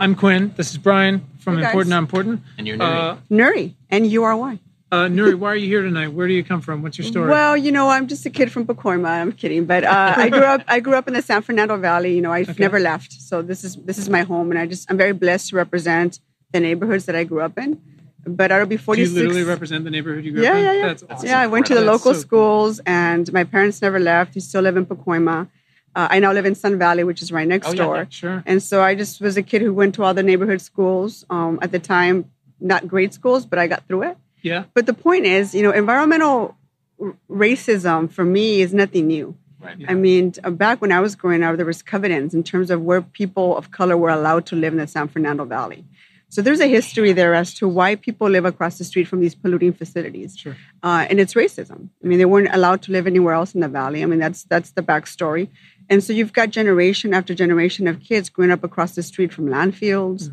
I'm 0.00 0.14
Quinn. 0.14 0.52
This 0.56 0.70
is 0.70 0.78
Brian 0.78 1.24
from 1.40 1.56
Hey. 1.58 1.64
Important 1.64 1.90
Not 1.90 1.98
Important. 1.98 2.42
And 2.58 2.66
you're 2.68 2.80
Uh, 2.80 3.16
Nury, 3.30 3.74
and 3.90 4.06
you 4.06 4.22
are 4.22 4.36
why? 4.36 4.60
uh, 4.92 5.06
Nury, 5.06 5.34
why 5.34 5.48
are 5.48 5.56
you 5.56 5.66
here 5.66 5.82
tonight? 5.82 6.08
Where 6.12 6.28
do 6.28 6.32
you 6.34 6.44
come 6.44 6.60
from? 6.60 6.82
What's 6.82 6.96
your 6.96 7.06
story? 7.08 7.28
Well, 7.28 7.56
you 7.56 7.72
know, 7.72 7.88
I'm 7.88 8.06
just 8.06 8.24
a 8.24 8.30
kid 8.30 8.52
from 8.52 8.66
Pacoima. 8.66 9.08
I'm 9.08 9.32
kidding, 9.32 9.64
but 9.64 9.82
uh, 9.82 10.14
I 10.16 10.28
grew 10.28 10.44
up. 10.44 10.62
I 10.68 10.78
grew 10.78 10.94
up 10.94 11.08
in 11.08 11.14
the 11.14 11.22
San 11.22 11.42
Fernando 11.42 11.76
Valley. 11.76 12.14
You 12.14 12.22
know, 12.22 12.30
I've 12.32 12.50
Okay. 12.50 12.62
never 12.62 12.78
left. 12.78 13.12
So 13.12 13.42
this 13.42 13.64
is 13.64 13.74
this 13.84 13.98
is 13.98 14.08
my 14.08 14.22
home, 14.22 14.50
and 14.52 14.58
I 14.60 14.66
just 14.66 14.88
I'm 14.90 14.96
very 14.96 15.12
blessed 15.12 15.48
to 15.50 15.56
represent 15.56 16.20
the 16.52 16.60
neighborhoods 16.60 17.06
that 17.06 17.16
I 17.16 17.24
grew 17.24 17.40
up 17.40 17.58
in. 17.58 17.80
But 18.26 18.52
I'll 18.52 18.66
be 18.66 18.76
do 18.76 18.92
you 19.00 19.08
literally 19.08 19.44
represent 19.44 19.84
the 19.84 19.90
neighborhood 19.90 20.24
you 20.24 20.32
grew 20.32 20.42
yeah, 20.42 20.50
up 20.50 20.56
in? 20.56 20.64
yeah, 20.64 20.72
yeah. 20.72 20.86
That's 20.88 21.04
awesome. 21.08 21.28
yeah, 21.28 21.40
I 21.40 21.46
went 21.46 21.66
to 21.66 21.74
the 21.74 21.80
That's 21.80 21.86
local 22.04 22.12
so 22.14 22.20
cool. 22.20 22.20
schools, 22.20 22.80
and 22.84 23.32
my 23.32 23.44
parents 23.44 23.80
never 23.80 23.98
left. 23.98 24.34
We 24.34 24.40
still 24.42 24.60
live 24.62 24.76
in 24.76 24.84
Pacoima. 24.84 25.48
Uh, 25.94 26.08
I 26.10 26.18
now 26.18 26.32
live 26.32 26.44
in 26.44 26.54
Sun 26.54 26.78
Valley, 26.78 27.04
which 27.04 27.22
is 27.22 27.32
right 27.32 27.48
next 27.48 27.68
Oh, 27.68 27.74
door. 27.74 27.96
yeah. 27.96 28.04
Sure. 28.10 28.42
And 28.44 28.62
so 28.62 28.82
I 28.82 28.94
just 28.94 29.20
was 29.20 29.36
a 29.36 29.42
kid 29.42 29.62
who 29.62 29.72
went 29.72 29.94
to 29.94 30.02
all 30.04 30.12
the 30.14 30.22
neighborhood 30.22 30.60
schools. 30.60 31.24
Um, 31.30 31.58
at 31.62 31.72
the 31.72 31.78
time, 31.78 32.30
not 32.60 32.86
great 32.86 33.14
schools, 33.14 33.46
but 33.46 33.58
I 33.58 33.66
got 33.66 33.86
through 33.88 34.02
it. 34.02 34.16
Yeah. 34.42 34.64
But 34.74 34.86
the 34.86 34.94
point 34.94 35.24
is, 35.24 35.54
you 35.54 35.62
know, 35.62 35.70
environmental 35.72 36.56
r- 37.00 37.16
racism 37.30 38.10
for 38.10 38.24
me 38.24 38.60
is 38.60 38.74
nothing 38.74 39.06
new. 39.06 39.36
Right. 39.60 39.76
I 39.88 39.94
mean, 39.94 40.34
uh, 40.44 40.50
back 40.50 40.80
when 40.80 40.92
I 40.92 41.00
was 41.00 41.16
growing 41.16 41.42
up, 41.42 41.56
there 41.56 41.66
was 41.66 41.82
covenants 41.82 42.32
in 42.34 42.44
terms 42.44 42.70
of 42.70 42.82
where 42.82 43.00
people 43.02 43.56
of 43.56 43.70
color 43.72 43.96
were 43.96 44.10
allowed 44.10 44.46
to 44.46 44.56
live 44.56 44.72
in 44.72 44.78
the 44.78 44.86
San 44.86 45.08
Fernando 45.08 45.44
Valley. 45.44 45.84
So 46.30 46.42
there's 46.42 46.60
a 46.60 46.66
history 46.66 47.12
there 47.12 47.34
as 47.34 47.54
to 47.54 47.66
why 47.66 47.94
people 47.96 48.28
live 48.28 48.44
across 48.44 48.76
the 48.78 48.84
street 48.84 49.08
from 49.08 49.20
these 49.20 49.34
polluting 49.34 49.72
facilities, 49.72 50.36
Sure. 50.36 50.56
uh, 50.82 51.06
and 51.08 51.18
it's 51.20 51.34
racism. 51.34 51.88
I 52.04 52.06
mean, 52.06 52.18
they 52.18 52.26
weren't 52.26 52.50
allowed 52.52 52.82
to 52.82 52.92
live 52.92 53.06
anywhere 53.06 53.32
else 53.34 53.54
in 53.54 53.60
the 53.62 53.68
valley. 53.68 54.02
I 54.02 54.06
mean, 54.06 54.18
that's 54.18 54.44
that's 54.44 54.70
the 54.72 54.82
backstory. 54.82 55.48
And 55.88 56.04
so 56.04 56.12
you've 56.12 56.34
got 56.34 56.50
generation 56.50 57.14
after 57.14 57.34
generation 57.34 57.88
of 57.88 58.00
kids 58.00 58.28
growing 58.28 58.50
up 58.50 58.62
across 58.62 58.94
the 58.94 59.02
street 59.02 59.32
from 59.32 59.46
landfills 59.46 60.30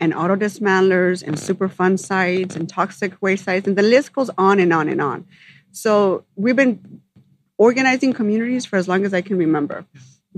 and 0.00 0.12
auto 0.12 0.34
dismantlers 0.34 1.22
and 1.22 1.36
Superfund 1.36 2.00
sites 2.00 2.56
and 2.56 2.68
toxic 2.68 3.12
waste 3.22 3.44
sites, 3.44 3.66
and 3.68 3.76
the 3.78 3.82
list 3.82 4.12
goes 4.12 4.30
on 4.36 4.58
and 4.58 4.72
on 4.72 4.88
and 4.88 5.00
on. 5.00 5.26
So 5.70 6.24
we've 6.34 6.56
been 6.56 7.00
organizing 7.56 8.12
communities 8.12 8.66
for 8.66 8.76
as 8.76 8.88
long 8.88 9.04
as 9.04 9.14
I 9.14 9.22
can 9.22 9.38
remember, 9.38 9.86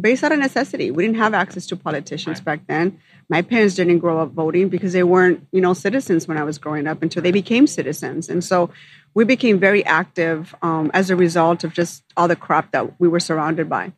based 0.00 0.22
out 0.24 0.32
of 0.32 0.38
necessity. 0.38 0.90
We 0.90 1.02
didn't 1.04 1.18
have 1.18 1.34
access 1.34 1.66
to 1.66 1.76
politicians 1.76 2.40
back 2.40 2.60
then. 2.66 2.98
My 3.28 3.42
parents 3.42 3.74
didn't 3.74 3.98
grow 3.98 4.20
up 4.20 4.30
voting 4.32 4.68
because 4.68 4.92
they 4.92 5.02
weren't, 5.02 5.46
you 5.52 5.60
know, 5.60 5.74
citizens 5.74 6.26
when 6.28 6.38
I 6.38 6.44
was 6.44 6.56
growing 6.58 6.86
up 6.86 7.02
until 7.02 7.22
they 7.22 7.32
became 7.32 7.66
citizens, 7.66 8.28
and 8.28 8.42
so 8.42 8.70
we 9.14 9.24
became 9.24 9.58
very 9.58 9.84
active 9.84 10.54
um, 10.62 10.90
as 10.94 11.10
a 11.10 11.16
result 11.16 11.64
of 11.64 11.72
just 11.72 12.04
all 12.16 12.28
the 12.28 12.36
crap 12.36 12.72
that 12.72 12.98
we 13.00 13.08
were 13.08 13.20
surrounded 13.20 13.68
by, 13.68 13.92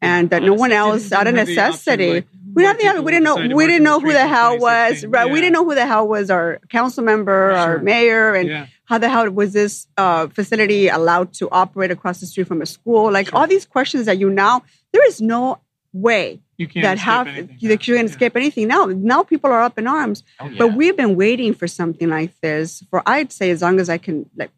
and 0.00 0.30
that 0.30 0.42
no 0.42 0.54
one 0.54 0.72
else, 0.72 1.10
out 1.12 1.26
of 1.26 1.34
didn't 1.34 1.38
have 1.38 1.46
the 1.48 1.58
option, 1.58 1.70
necessity. 1.72 2.26
we 2.54 2.62
didn't 2.62 2.82
have 2.82 3.02
we 3.04 3.10
didn't 3.12 3.24
know 3.24 3.36
we 3.56 3.66
didn't 3.66 3.82
know 3.82 3.98
who 4.00 4.12
the 4.12 4.26
hell 4.26 4.58
was 4.58 5.00
2016. 5.02 5.10
right. 5.10 5.30
We 5.32 5.40
didn't 5.40 5.52
know 5.54 5.64
who 5.64 5.74
the 5.74 5.86
hell 5.86 6.06
was 6.06 6.30
our 6.30 6.60
council 6.68 7.02
member, 7.04 7.50
our 7.52 7.76
Sure. 7.76 7.82
mayor, 7.82 8.34
and 8.34 8.48
Yeah. 8.48 8.66
how 8.84 8.98
the 8.98 9.08
hell 9.08 9.28
was 9.30 9.52
this 9.52 9.86
uh, 9.96 10.28
facility 10.28 10.88
allowed 10.88 11.32
to 11.34 11.48
operate 11.50 11.90
across 11.90 12.20
the 12.20 12.26
street 12.26 12.46
from 12.46 12.62
a 12.62 12.66
school? 12.66 13.10
Like 13.10 13.34
all 13.34 13.46
these 13.46 13.66
questions 13.66 14.06
that 14.06 14.18
you 14.18 14.30
now, 14.30 14.62
there 14.96 15.06
is 15.12 15.20
no 15.20 15.58
way 15.92 16.40
You 16.58 16.66
can't 16.68 16.82
that 16.84 16.96
escape 16.98 17.12
have 17.12 17.26
anything. 17.26 17.56
you, 17.60 17.68
that 17.68 17.86
you 17.88 17.94
can 17.96 18.06
Yeah. 18.06 18.10
escape 18.12 18.34
anything 18.36 18.68
now. 18.68 18.84
Now 19.12 19.22
people 19.22 19.50
are 19.50 19.62
up 19.68 19.78
in 19.78 19.86
arms, 19.86 20.22
Oh, 20.40 20.46
yeah. 20.48 20.58
but 20.58 20.68
we've 20.78 20.96
been 20.96 21.14
waiting 21.16 21.52
for 21.54 21.66
something 21.66 22.08
like 22.18 22.32
this 22.40 22.82
for 22.90 23.02
I'd 23.06 23.32
say 23.32 23.50
as 23.50 23.60
long 23.62 23.76
as 23.80 23.88
I 23.88 23.98
can, 23.98 24.16
like 24.36 24.50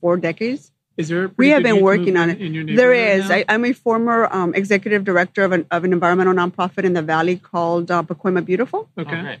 four 0.00 0.16
decades. 0.16 0.70
Is 0.96 1.08
there? 1.08 1.24
a 1.24 1.30
We 1.36 1.48
have 1.54 1.64
been 1.64 1.80
working 1.90 2.16
on 2.16 2.30
it. 2.30 2.40
In 2.40 2.54
your 2.54 2.64
There 2.80 2.92
neighborhood 2.94 3.20
is. 3.24 3.28
now? 3.28 3.34
I, 3.36 3.44
I'm 3.52 3.64
a 3.64 3.72
former 3.72 4.18
um, 4.38 4.50
executive 4.54 5.02
director 5.10 5.42
of 5.42 5.50
an, 5.56 5.66
of 5.76 5.82
an 5.86 5.92
environmental 5.92 6.34
nonprofit 6.34 6.84
in 6.84 6.92
the 6.92 7.02
valley 7.02 7.36
called 7.36 7.90
uh, 7.90 8.02
Pacoima 8.08 8.44
Beautiful 8.44 8.80
Oh, 8.96 9.02
okay. 9.02 9.20
great. 9.20 9.38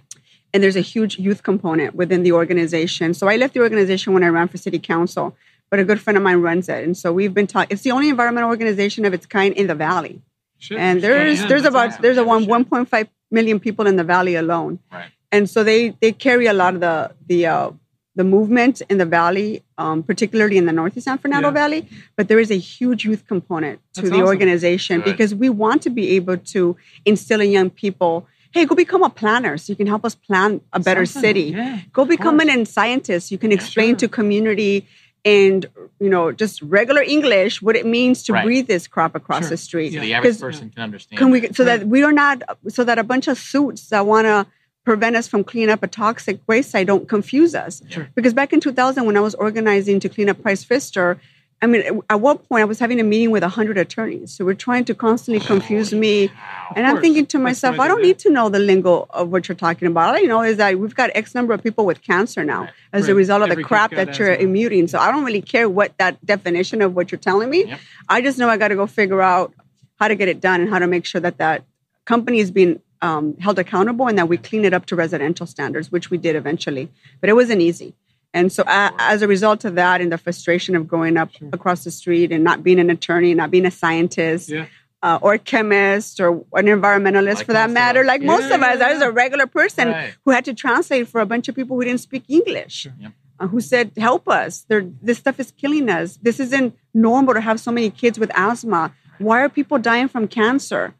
and 0.52 0.58
there's 0.62 0.76
a 0.84 0.86
huge 0.94 1.14
youth 1.26 1.42
component 1.50 1.94
within 1.94 2.20
the 2.26 2.32
organization. 2.32 3.14
So 3.14 3.28
I 3.32 3.36
left 3.42 3.54
the 3.54 3.60
organization 3.60 4.08
when 4.14 4.24
I 4.28 4.30
ran 4.38 4.48
for 4.48 4.56
city 4.66 4.80
council, 4.92 5.26
but 5.70 5.78
a 5.78 5.84
good 5.90 6.00
friend 6.00 6.16
of 6.16 6.22
mine 6.28 6.40
runs 6.48 6.68
it, 6.68 6.80
and 6.86 6.94
so 7.02 7.06
we've 7.18 7.34
been 7.40 7.46
talking. 7.52 7.68
It's 7.72 7.82
the 7.88 7.92
only 7.98 8.08
environmental 8.16 8.50
organization 8.56 9.04
of 9.04 9.12
its 9.18 9.26
kind 9.38 9.52
in 9.60 9.66
the 9.72 9.74
valley, 9.88 10.14
Shit. 10.58 10.78
and 10.78 11.02
there's 11.02 11.40
yeah, 11.40 11.46
there's 11.48 11.64
about 11.64 11.88
awesome. 11.88 12.02
there's 12.02 12.16
a 12.18 12.24
one 12.24 12.44
1.5 12.46 13.08
million 13.30 13.60
people 13.60 13.86
in 13.86 13.96
the 13.96 14.04
valley 14.04 14.34
alone, 14.34 14.78
Right. 14.92 15.10
and 15.32 15.48
so 15.48 15.62
they 15.64 15.90
they 16.00 16.12
carry 16.12 16.46
a 16.46 16.52
lot 16.52 16.74
of 16.74 16.80
the 16.80 17.12
the 17.26 17.46
uh, 17.46 17.70
the 18.16 18.24
movement 18.24 18.80
in 18.88 18.98
the 18.98 19.04
valley, 19.06 19.62
um, 19.76 20.02
particularly 20.04 20.56
in 20.56 20.66
the 20.66 20.72
Northeast 20.72 21.04
San 21.06 21.18
Fernando 21.18 21.48
Yeah. 21.48 21.54
Valley. 21.62 21.88
But 22.16 22.28
there 22.28 22.38
is 22.38 22.50
a 22.52 22.58
huge 22.58 23.04
youth 23.04 23.26
component 23.26 23.80
to 23.94 24.02
That's 24.02 24.10
the 24.10 24.16
awesome. 24.22 24.28
organization 24.28 25.00
Good. 25.00 25.10
because 25.10 25.34
we 25.34 25.48
want 25.50 25.82
to 25.82 25.90
be 25.90 26.10
able 26.10 26.36
to 26.54 26.76
instill 27.04 27.40
in 27.40 27.50
young 27.50 27.70
people. 27.70 28.28
Hey, 28.52 28.66
go 28.66 28.76
become 28.76 29.02
a 29.02 29.10
planner 29.10 29.58
so 29.58 29.72
you 29.72 29.76
can 29.76 29.88
help 29.88 30.04
us 30.04 30.14
plan 30.14 30.60
a 30.72 30.78
better 30.78 31.04
Something, 31.04 31.28
city. 31.28 31.46
yeah, 31.56 31.80
Go 31.92 32.04
become 32.04 32.38
course. 32.38 32.54
an 32.54 32.66
scientist. 32.66 33.32
You 33.32 33.38
can 33.38 33.50
explain 33.50 33.90
sure. 33.98 34.06
to 34.06 34.08
community 34.08 34.86
and 35.24 35.66
you 36.00 36.10
know, 36.10 36.32
just 36.32 36.60
regular 36.62 37.02
English, 37.02 37.62
what 37.62 37.76
it 37.76 37.86
means 37.86 38.22
to 38.24 38.32
Right. 38.32 38.44
breathe 38.44 38.66
this 38.66 38.86
crop 38.86 39.14
across 39.14 39.42
Sure. 39.44 39.50
the 39.50 39.56
street. 39.56 39.92
So 39.94 40.00
the 40.00 40.12
average 40.14 40.34
'Cause 40.34 40.40
person 40.40 40.70
can 40.70 40.82
understand. 40.82 41.18
Can 41.18 41.30
we, 41.30 41.40
that. 41.40 41.56
so 41.56 41.64
that 41.64 41.86
we 41.86 42.02
are 42.02 42.12
not, 42.12 42.42
so 42.68 42.84
that 42.84 42.98
a 42.98 43.04
bunch 43.04 43.28
of 43.28 43.38
suits 43.38 43.88
that 43.88 44.04
want 44.06 44.26
to 44.26 44.46
prevent 44.84 45.16
us 45.16 45.26
from 45.26 45.42
cleaning 45.44 45.70
up 45.70 45.82
a 45.82 45.86
toxic 45.86 46.40
waste 46.46 46.70
site 46.72 46.86
don't 46.86 47.08
confuse 47.08 47.54
us. 47.54 47.80
Sure. 47.88 48.08
Because 48.14 48.34
back 48.34 48.52
in 48.52 48.60
2000, 48.60 49.06
when 49.06 49.16
I 49.16 49.20
was 49.20 49.34
organizing 49.36 49.98
to 50.00 50.08
clean 50.10 50.28
up 50.28 50.42
Price 50.42 50.62
Pfister, 50.62 51.16
I 51.64 51.66
mean, 51.66 52.02
at 52.10 52.20
one 52.20 52.36
point 52.36 52.60
I 52.60 52.66
was 52.66 52.78
having 52.78 53.00
a 53.00 53.02
meeting 53.02 53.30
with 53.30 53.42
100 53.42 53.78
attorneys. 53.78 54.34
So 54.34 54.44
we're 54.44 54.52
trying 54.52 54.84
to 54.84 54.94
constantly 54.94 55.44
confuse 55.44 55.94
me. 55.94 56.30
And 56.76 56.86
I'm 56.86 57.00
thinking 57.00 57.24
to 57.26 57.38
myself, 57.38 57.80
I 57.80 57.88
don't 57.88 58.02
need 58.02 58.18
to 58.18 58.30
know 58.30 58.50
the 58.50 58.58
lingo 58.58 59.06
of 59.08 59.30
what 59.30 59.48
you're 59.48 59.56
talking 59.56 59.88
about. 59.88 60.10
All 60.10 60.14
I 60.14 60.20
know 60.20 60.42
is 60.42 60.58
that 60.58 60.78
we've 60.78 60.94
got 60.94 61.10
X 61.14 61.34
number 61.34 61.54
of 61.54 61.62
people 61.62 61.86
with 61.86 62.02
cancer 62.02 62.44
now 62.44 62.68
as 62.92 63.08
a 63.08 63.14
result 63.14 63.42
of 63.42 63.50
Every 63.50 63.62
the 63.62 63.66
crap 63.66 63.92
that 63.92 64.18
you're 64.18 64.32
asthma. 64.32 64.46
immuting. 64.46 64.90
So 64.90 64.98
I 64.98 65.10
don't 65.10 65.24
really 65.24 65.40
care 65.40 65.66
what 65.66 65.96
that 65.96 66.22
definition 66.26 66.82
of 66.82 66.94
what 66.94 67.10
you're 67.10 67.18
telling 67.18 67.48
me. 67.48 67.64
Yep. 67.64 67.80
I 68.10 68.20
just 68.20 68.38
know 68.38 68.50
I 68.50 68.58
got 68.58 68.68
to 68.68 68.76
go 68.76 68.86
figure 68.86 69.22
out 69.22 69.54
how 69.96 70.08
to 70.08 70.16
get 70.16 70.28
it 70.28 70.42
done 70.42 70.60
and 70.60 70.68
how 70.68 70.78
to 70.78 70.86
make 70.86 71.06
sure 71.06 71.22
that 71.22 71.38
that 71.38 71.64
company 72.04 72.40
is 72.40 72.50
being 72.50 72.82
um, 73.00 73.38
held 73.38 73.58
accountable 73.58 74.06
and 74.06 74.18
that 74.18 74.28
we 74.28 74.36
clean 74.36 74.66
it 74.66 74.74
up 74.74 74.84
to 74.86 74.96
residential 74.96 75.46
standards, 75.46 75.90
which 75.90 76.10
we 76.10 76.18
did 76.18 76.36
eventually. 76.36 76.90
But 77.22 77.30
it 77.30 77.34
wasn't 77.34 77.62
easy. 77.62 77.94
And 78.34 78.50
so, 78.52 78.64
as 78.66 79.22
a 79.22 79.28
result 79.28 79.64
of 79.64 79.76
that, 79.76 80.00
and 80.02 80.10
the 80.10 80.18
frustration 80.18 80.74
of 80.74 80.82
going 80.88 81.16
up 81.16 81.30
across 81.52 81.84
the 81.84 81.90
street 81.92 82.32
and 82.32 82.42
not 82.42 82.64
being 82.64 82.80
an 82.80 82.90
attorney, 82.90 83.32
not 83.32 83.50
being 83.52 83.64
a 83.64 83.70
scientist, 83.70 84.48
Yeah. 84.50 84.66
uh, 85.04 85.18
or 85.22 85.34
a 85.34 85.38
chemist, 85.38 86.18
or 86.20 86.44
an 86.60 86.66
environmentalist 86.66 87.36
Like 87.36 87.46
for 87.46 87.52
that 87.52 87.70
matter, 87.70 88.02
like 88.04 88.22
Yeah, 88.22 88.26
most 88.34 88.50
of 88.50 88.60
us, 88.60 88.80
I 88.80 88.92
was 88.94 89.02
a 89.02 89.12
regular 89.12 89.46
person 89.46 89.88
Right. 89.88 90.14
who 90.24 90.32
had 90.32 90.44
to 90.46 90.54
translate 90.54 91.06
for 91.12 91.20
a 91.20 91.26
bunch 91.32 91.46
of 91.48 91.54
people 91.54 91.76
who 91.76 91.84
didn't 91.84 92.00
speak 92.08 92.24
English 92.28 92.76
Yep. 92.98 93.12
uh, 93.38 93.46
who 93.46 93.60
said, 93.60 93.92
"Help 93.96 94.28
us! 94.28 94.64
They're, 94.68 94.86
this 95.00 95.18
stuff 95.18 95.38
is 95.38 95.52
killing 95.52 95.88
us. 95.88 96.18
This 96.20 96.40
isn't 96.40 96.74
normal 96.92 97.34
to 97.34 97.40
have 97.48 97.60
so 97.60 97.70
many 97.70 97.88
kids 98.02 98.18
with 98.18 98.30
asthma. 98.34 98.92
Why 99.18 99.42
are 99.44 99.48
people 99.48 99.78
dying 99.78 100.08
from 100.08 100.26
cancer? 100.26 100.92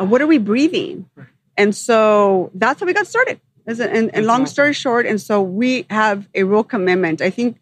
Uh, 0.00 0.06
what 0.06 0.22
are 0.22 0.26
we 0.26 0.38
breathing?" 0.38 0.96
And 1.60 1.74
so 1.74 2.50
that's 2.54 2.80
how 2.80 2.86
we 2.86 2.94
got 2.94 3.06
started. 3.08 3.40
A- 3.68 3.90
and, 3.90 4.14
and 4.14 4.26
long 4.26 4.46
story 4.46 4.72
short, 4.72 5.06
and 5.06 5.20
so 5.20 5.42
we 5.42 5.86
have 5.90 6.28
a 6.34 6.44
real 6.44 6.64
commitment. 6.64 7.20
I 7.20 7.30
think 7.30 7.58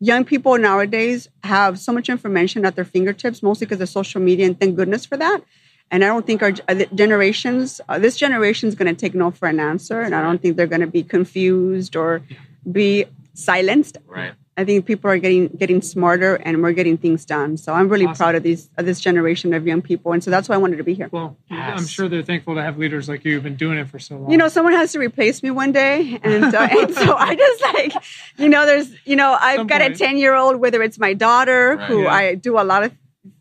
young 0.00 0.24
people 0.24 0.56
nowadays 0.58 1.28
have 1.44 1.78
so 1.78 1.92
much 1.92 2.08
information 2.08 2.64
at 2.64 2.74
their 2.76 2.84
fingertips, 2.84 3.42
mostly 3.42 3.66
because 3.66 3.80
of 3.80 3.88
social 3.88 4.20
media, 4.20 4.46
and 4.46 4.58
thank 4.58 4.76
goodness 4.76 5.04
for 5.04 5.16
that. 5.18 5.42
And 5.90 6.04
I 6.04 6.06
don't 6.06 6.24
think 6.24 6.42
our 6.42 6.52
uh, 6.68 6.84
generations, 6.94 7.80
uh, 7.88 7.98
this 7.98 8.16
generation 8.16 8.68
is 8.68 8.74
going 8.74 8.94
to 8.94 8.98
take 8.98 9.14
no 9.14 9.30
for 9.30 9.48
an 9.48 9.60
answer, 9.60 10.00
and 10.00 10.14
I 10.14 10.22
don't 10.22 10.40
think 10.40 10.56
they're 10.56 10.66
going 10.66 10.80
to 10.80 10.86
be 10.86 11.02
confused 11.02 11.96
or 11.96 12.22
be 12.70 13.06
silenced. 13.34 13.98
Right. 14.06 14.32
I 14.60 14.64
think 14.68 14.84
people 14.90 15.08
are 15.10 15.16
getting 15.26 15.44
getting 15.62 15.80
smarter, 15.94 16.32
and 16.46 16.52
we're 16.62 16.76
getting 16.80 16.96
things 17.04 17.24
done. 17.36 17.50
So 17.64 17.68
I'm 17.78 17.88
really 17.88 18.06
Awesome. 18.06 18.20
proud 18.22 18.34
of 18.38 18.42
these 18.48 18.62
of 18.78 18.84
this 18.88 19.00
generation 19.08 19.48
of 19.58 19.66
young 19.66 19.82
people, 19.90 20.12
and 20.14 20.22
so 20.24 20.30
that's 20.34 20.48
why 20.48 20.54
I 20.58 20.58
wanted 20.64 20.76
to 20.82 20.84
be 20.90 20.94
here. 21.00 21.08
Well, 21.18 21.28
I'm 21.50 21.86
sure 21.86 22.08
they're 22.10 22.22
thankful 22.32 22.54
to 22.56 22.62
have 22.62 22.76
leaders 22.84 23.08
like 23.12 23.24
you 23.24 23.32
who've 23.34 23.42
been 23.50 23.56
doing 23.64 23.78
it 23.82 23.88
for 23.92 23.98
so 23.98 24.16
long. 24.18 24.30
you 24.32 24.38
know, 24.42 24.48
someone 24.56 24.74
has 24.82 24.92
to 24.92 24.98
replace 24.98 25.42
me 25.42 25.50
one 25.62 25.72
day, 25.72 26.18
and, 26.22 26.44
uh, 26.54 26.68
and 26.80 26.94
so 26.94 27.14
I 27.16 27.34
just 27.44 27.60
like, 27.74 27.92
you 28.42 28.48
know, 28.54 28.66
there's, 28.66 28.88
you 29.06 29.16
know, 29.16 29.30
I've 29.48 29.60
Some 29.60 29.66
got 29.74 29.80
a 29.82 29.94
ten 30.04 30.18
year 30.18 30.34
old, 30.34 30.56
whether 30.64 30.82
it's 30.82 30.98
my 30.98 31.12
daughter 31.14 31.76
Right. 31.76 31.86
who 31.88 32.02
Yeah. 32.02 32.20
I 32.20 32.34
do 32.34 32.52
a 32.60 32.66
lot 32.72 32.82
of 32.86 32.92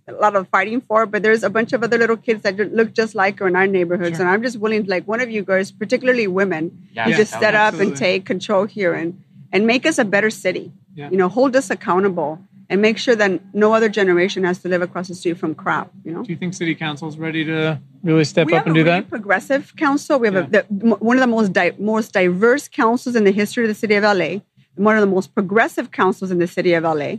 a 0.08 0.14
lot 0.14 0.36
of 0.36 0.48
fighting 0.50 0.82
for, 0.82 1.06
but 1.06 1.22
there's 1.22 1.44
a 1.44 1.52
bunch 1.52 1.72
of 1.72 1.84
other 1.84 1.98
little 2.04 2.18
kids 2.18 2.42
that 2.42 2.58
look 2.80 2.90
just 2.94 3.14
like 3.14 3.38
her 3.40 3.48
in 3.48 3.56
our 3.56 3.68
neighborhoods, 3.68 4.18
Sure. 4.18 4.22
and 4.26 4.30
I'm 4.34 4.42
just 4.42 4.58
willing 4.64 4.84
to 4.86 4.90
like 4.90 5.06
one 5.08 5.22
of 5.22 5.30
you 5.30 5.42
girls, 5.44 5.72
particularly 5.72 6.26
women, 6.28 6.64
Yeah, 6.94 7.04
to 7.06 7.10
Yeah, 7.12 7.18
just 7.18 7.32
step 7.34 7.54
up 7.54 7.74
and 7.80 7.96
take 7.96 8.26
control 8.26 8.64
here 8.66 8.94
and 8.94 9.10
and 9.52 9.66
make 9.66 9.86
us 9.86 9.98
a 9.98 10.06
better 10.06 10.30
city. 10.30 10.72
Yeah. 10.96 11.10
You 11.10 11.18
know, 11.18 11.30
hold 11.30 11.56
us 11.56 11.70
accountable 11.70 12.40
and 12.70 12.82
make 12.82 12.98
sure 12.98 13.16
that 13.16 13.54
no 13.54 13.74
other 13.74 13.90
generation 13.90 14.44
has 14.44 14.60
to 14.60 14.70
live 14.70 14.82
across 14.82 15.08
the 15.08 15.16
street 15.16 15.38
from 15.38 15.56
crap. 15.56 15.92
You 16.04 16.12
know. 16.14 16.24
Do 16.24 16.32
you 16.32 16.38
think 16.38 16.54
city 16.54 16.76
council's 16.76 17.18
ready 17.18 17.44
to 17.46 17.80
really 18.04 18.24
step 18.24 18.48
We 18.48 18.54
up 18.54 18.66
and 18.66 18.76
do 18.76 18.84
really 18.84 19.02
that? 19.02 19.10
progressive 19.10 19.76
council. 19.76 20.20
We 20.20 20.28
have 20.28 20.36
a, 20.36 20.44
the, 20.50 20.96
one 20.96 21.18
of 21.18 21.22
the 21.22 21.28
most 21.28 21.54
di- 21.54 21.76
most 21.80 22.14
diverse 22.14 22.68
councils 22.68 23.16
in 23.16 23.24
the 23.24 23.32
history 23.32 23.64
of 23.64 23.70
the 23.70 23.76
city 23.76 23.96
of 23.96 24.04
LA, 24.04 24.42
and 24.76 24.86
one 24.86 24.96
of 24.96 25.02
the 25.02 25.08
most 25.08 25.34
progressive 25.34 25.92
councils 25.92 26.32
in 26.32 26.38
the 26.38 26.48
city 26.48 26.74
of 26.74 26.84
LA. 26.84 27.16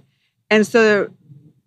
And 0.51 0.67
so, 0.67 1.11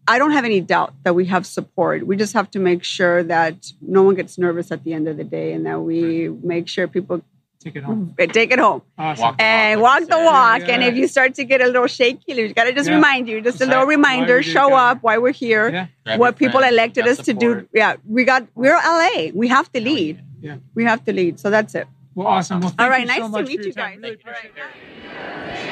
I 0.07 0.17
don't 0.17 0.31
have 0.31 0.45
any 0.45 0.59
doubt 0.61 0.93
that 1.03 1.15
we 1.15 1.25
have 1.25 1.45
support. 1.45 2.05
We 2.05 2.17
just 2.17 2.33
have 2.33 2.51
to 2.51 2.59
make 2.59 2.83
sure 2.83 3.23
that 3.23 3.71
no 3.81 4.03
one 4.03 4.15
gets 4.15 4.37
nervous 4.37 4.71
at 4.71 4.83
the 4.83 4.93
end 4.93 5.07
of 5.07 5.17
the 5.17 5.23
day, 5.23 5.51
and 5.53 5.65
that 5.65 5.81
we 5.81 6.29
make 6.29 6.67
sure 6.67 6.87
people 6.87 7.21
Take 7.63 7.75
it 7.77 7.83
home. 7.83 8.13
take 8.33 8.51
it 8.51 8.59
home 8.59 8.81
Awesome. 8.97 9.21
Walk 9.23 9.35
and 9.39 9.79
walk, 9.81 9.91
walk 9.91 9.99
like 10.01 10.09
the 10.09 10.17
you 10.17 10.25
walk. 10.25 10.59
Yeah. 10.61 10.73
And 10.73 10.83
if 10.83 10.95
you 10.95 11.07
start 11.07 11.33
to 11.35 11.45
get 11.45 11.61
a 11.61 11.67
little 11.67 11.87
shaky, 11.87 12.33
you 12.33 12.53
got 12.53 12.65
to 12.65 12.73
just 12.73 12.89
Yeah. 12.89 12.95
remind 12.95 13.27
you, 13.29 13.39
just 13.41 13.61
a 13.61 13.65
little 13.65 13.83
Exactly. 13.83 13.95
Reminder, 13.95 14.43
show 14.43 14.67
it. 14.69 14.73
up, 14.73 14.97
why 15.01 15.17
we're 15.17 15.31
here, 15.31 15.87
Yeah. 16.05 16.17
What 16.17 16.35
people 16.37 16.59
friends, 16.59 16.73
elected 16.73 17.05
got 17.05 17.19
us 17.19 17.25
to 17.25 17.33
do. 17.33 17.67
Yeah, 17.73 17.95
we 18.07 18.25
got 18.25 18.47
we're 18.55 18.75
LA. 18.75 19.31
We 19.33 19.47
have 19.47 19.71
to 19.73 19.79
lead. 19.81 20.21
Yeah. 20.41 20.57
We 20.75 20.83
have 20.83 21.03
to 21.05 21.13
lead. 21.13 21.39
So 21.39 21.49
that's 21.49 21.73
it. 21.75 21.87
Well, 22.15 22.27
awesome. 22.27 22.59
Well, 22.61 22.75
All 22.77 22.89
right, 22.89 23.07
nice 23.07 23.19
so 23.31 23.31
to 23.37 23.43
meet 23.43 23.63
you 23.65 23.73
guys. 23.73 23.97
Really 23.97 24.17
All 24.25 24.31
right, 24.31 24.35
appreciate 24.35 24.51
it. 24.55 25.63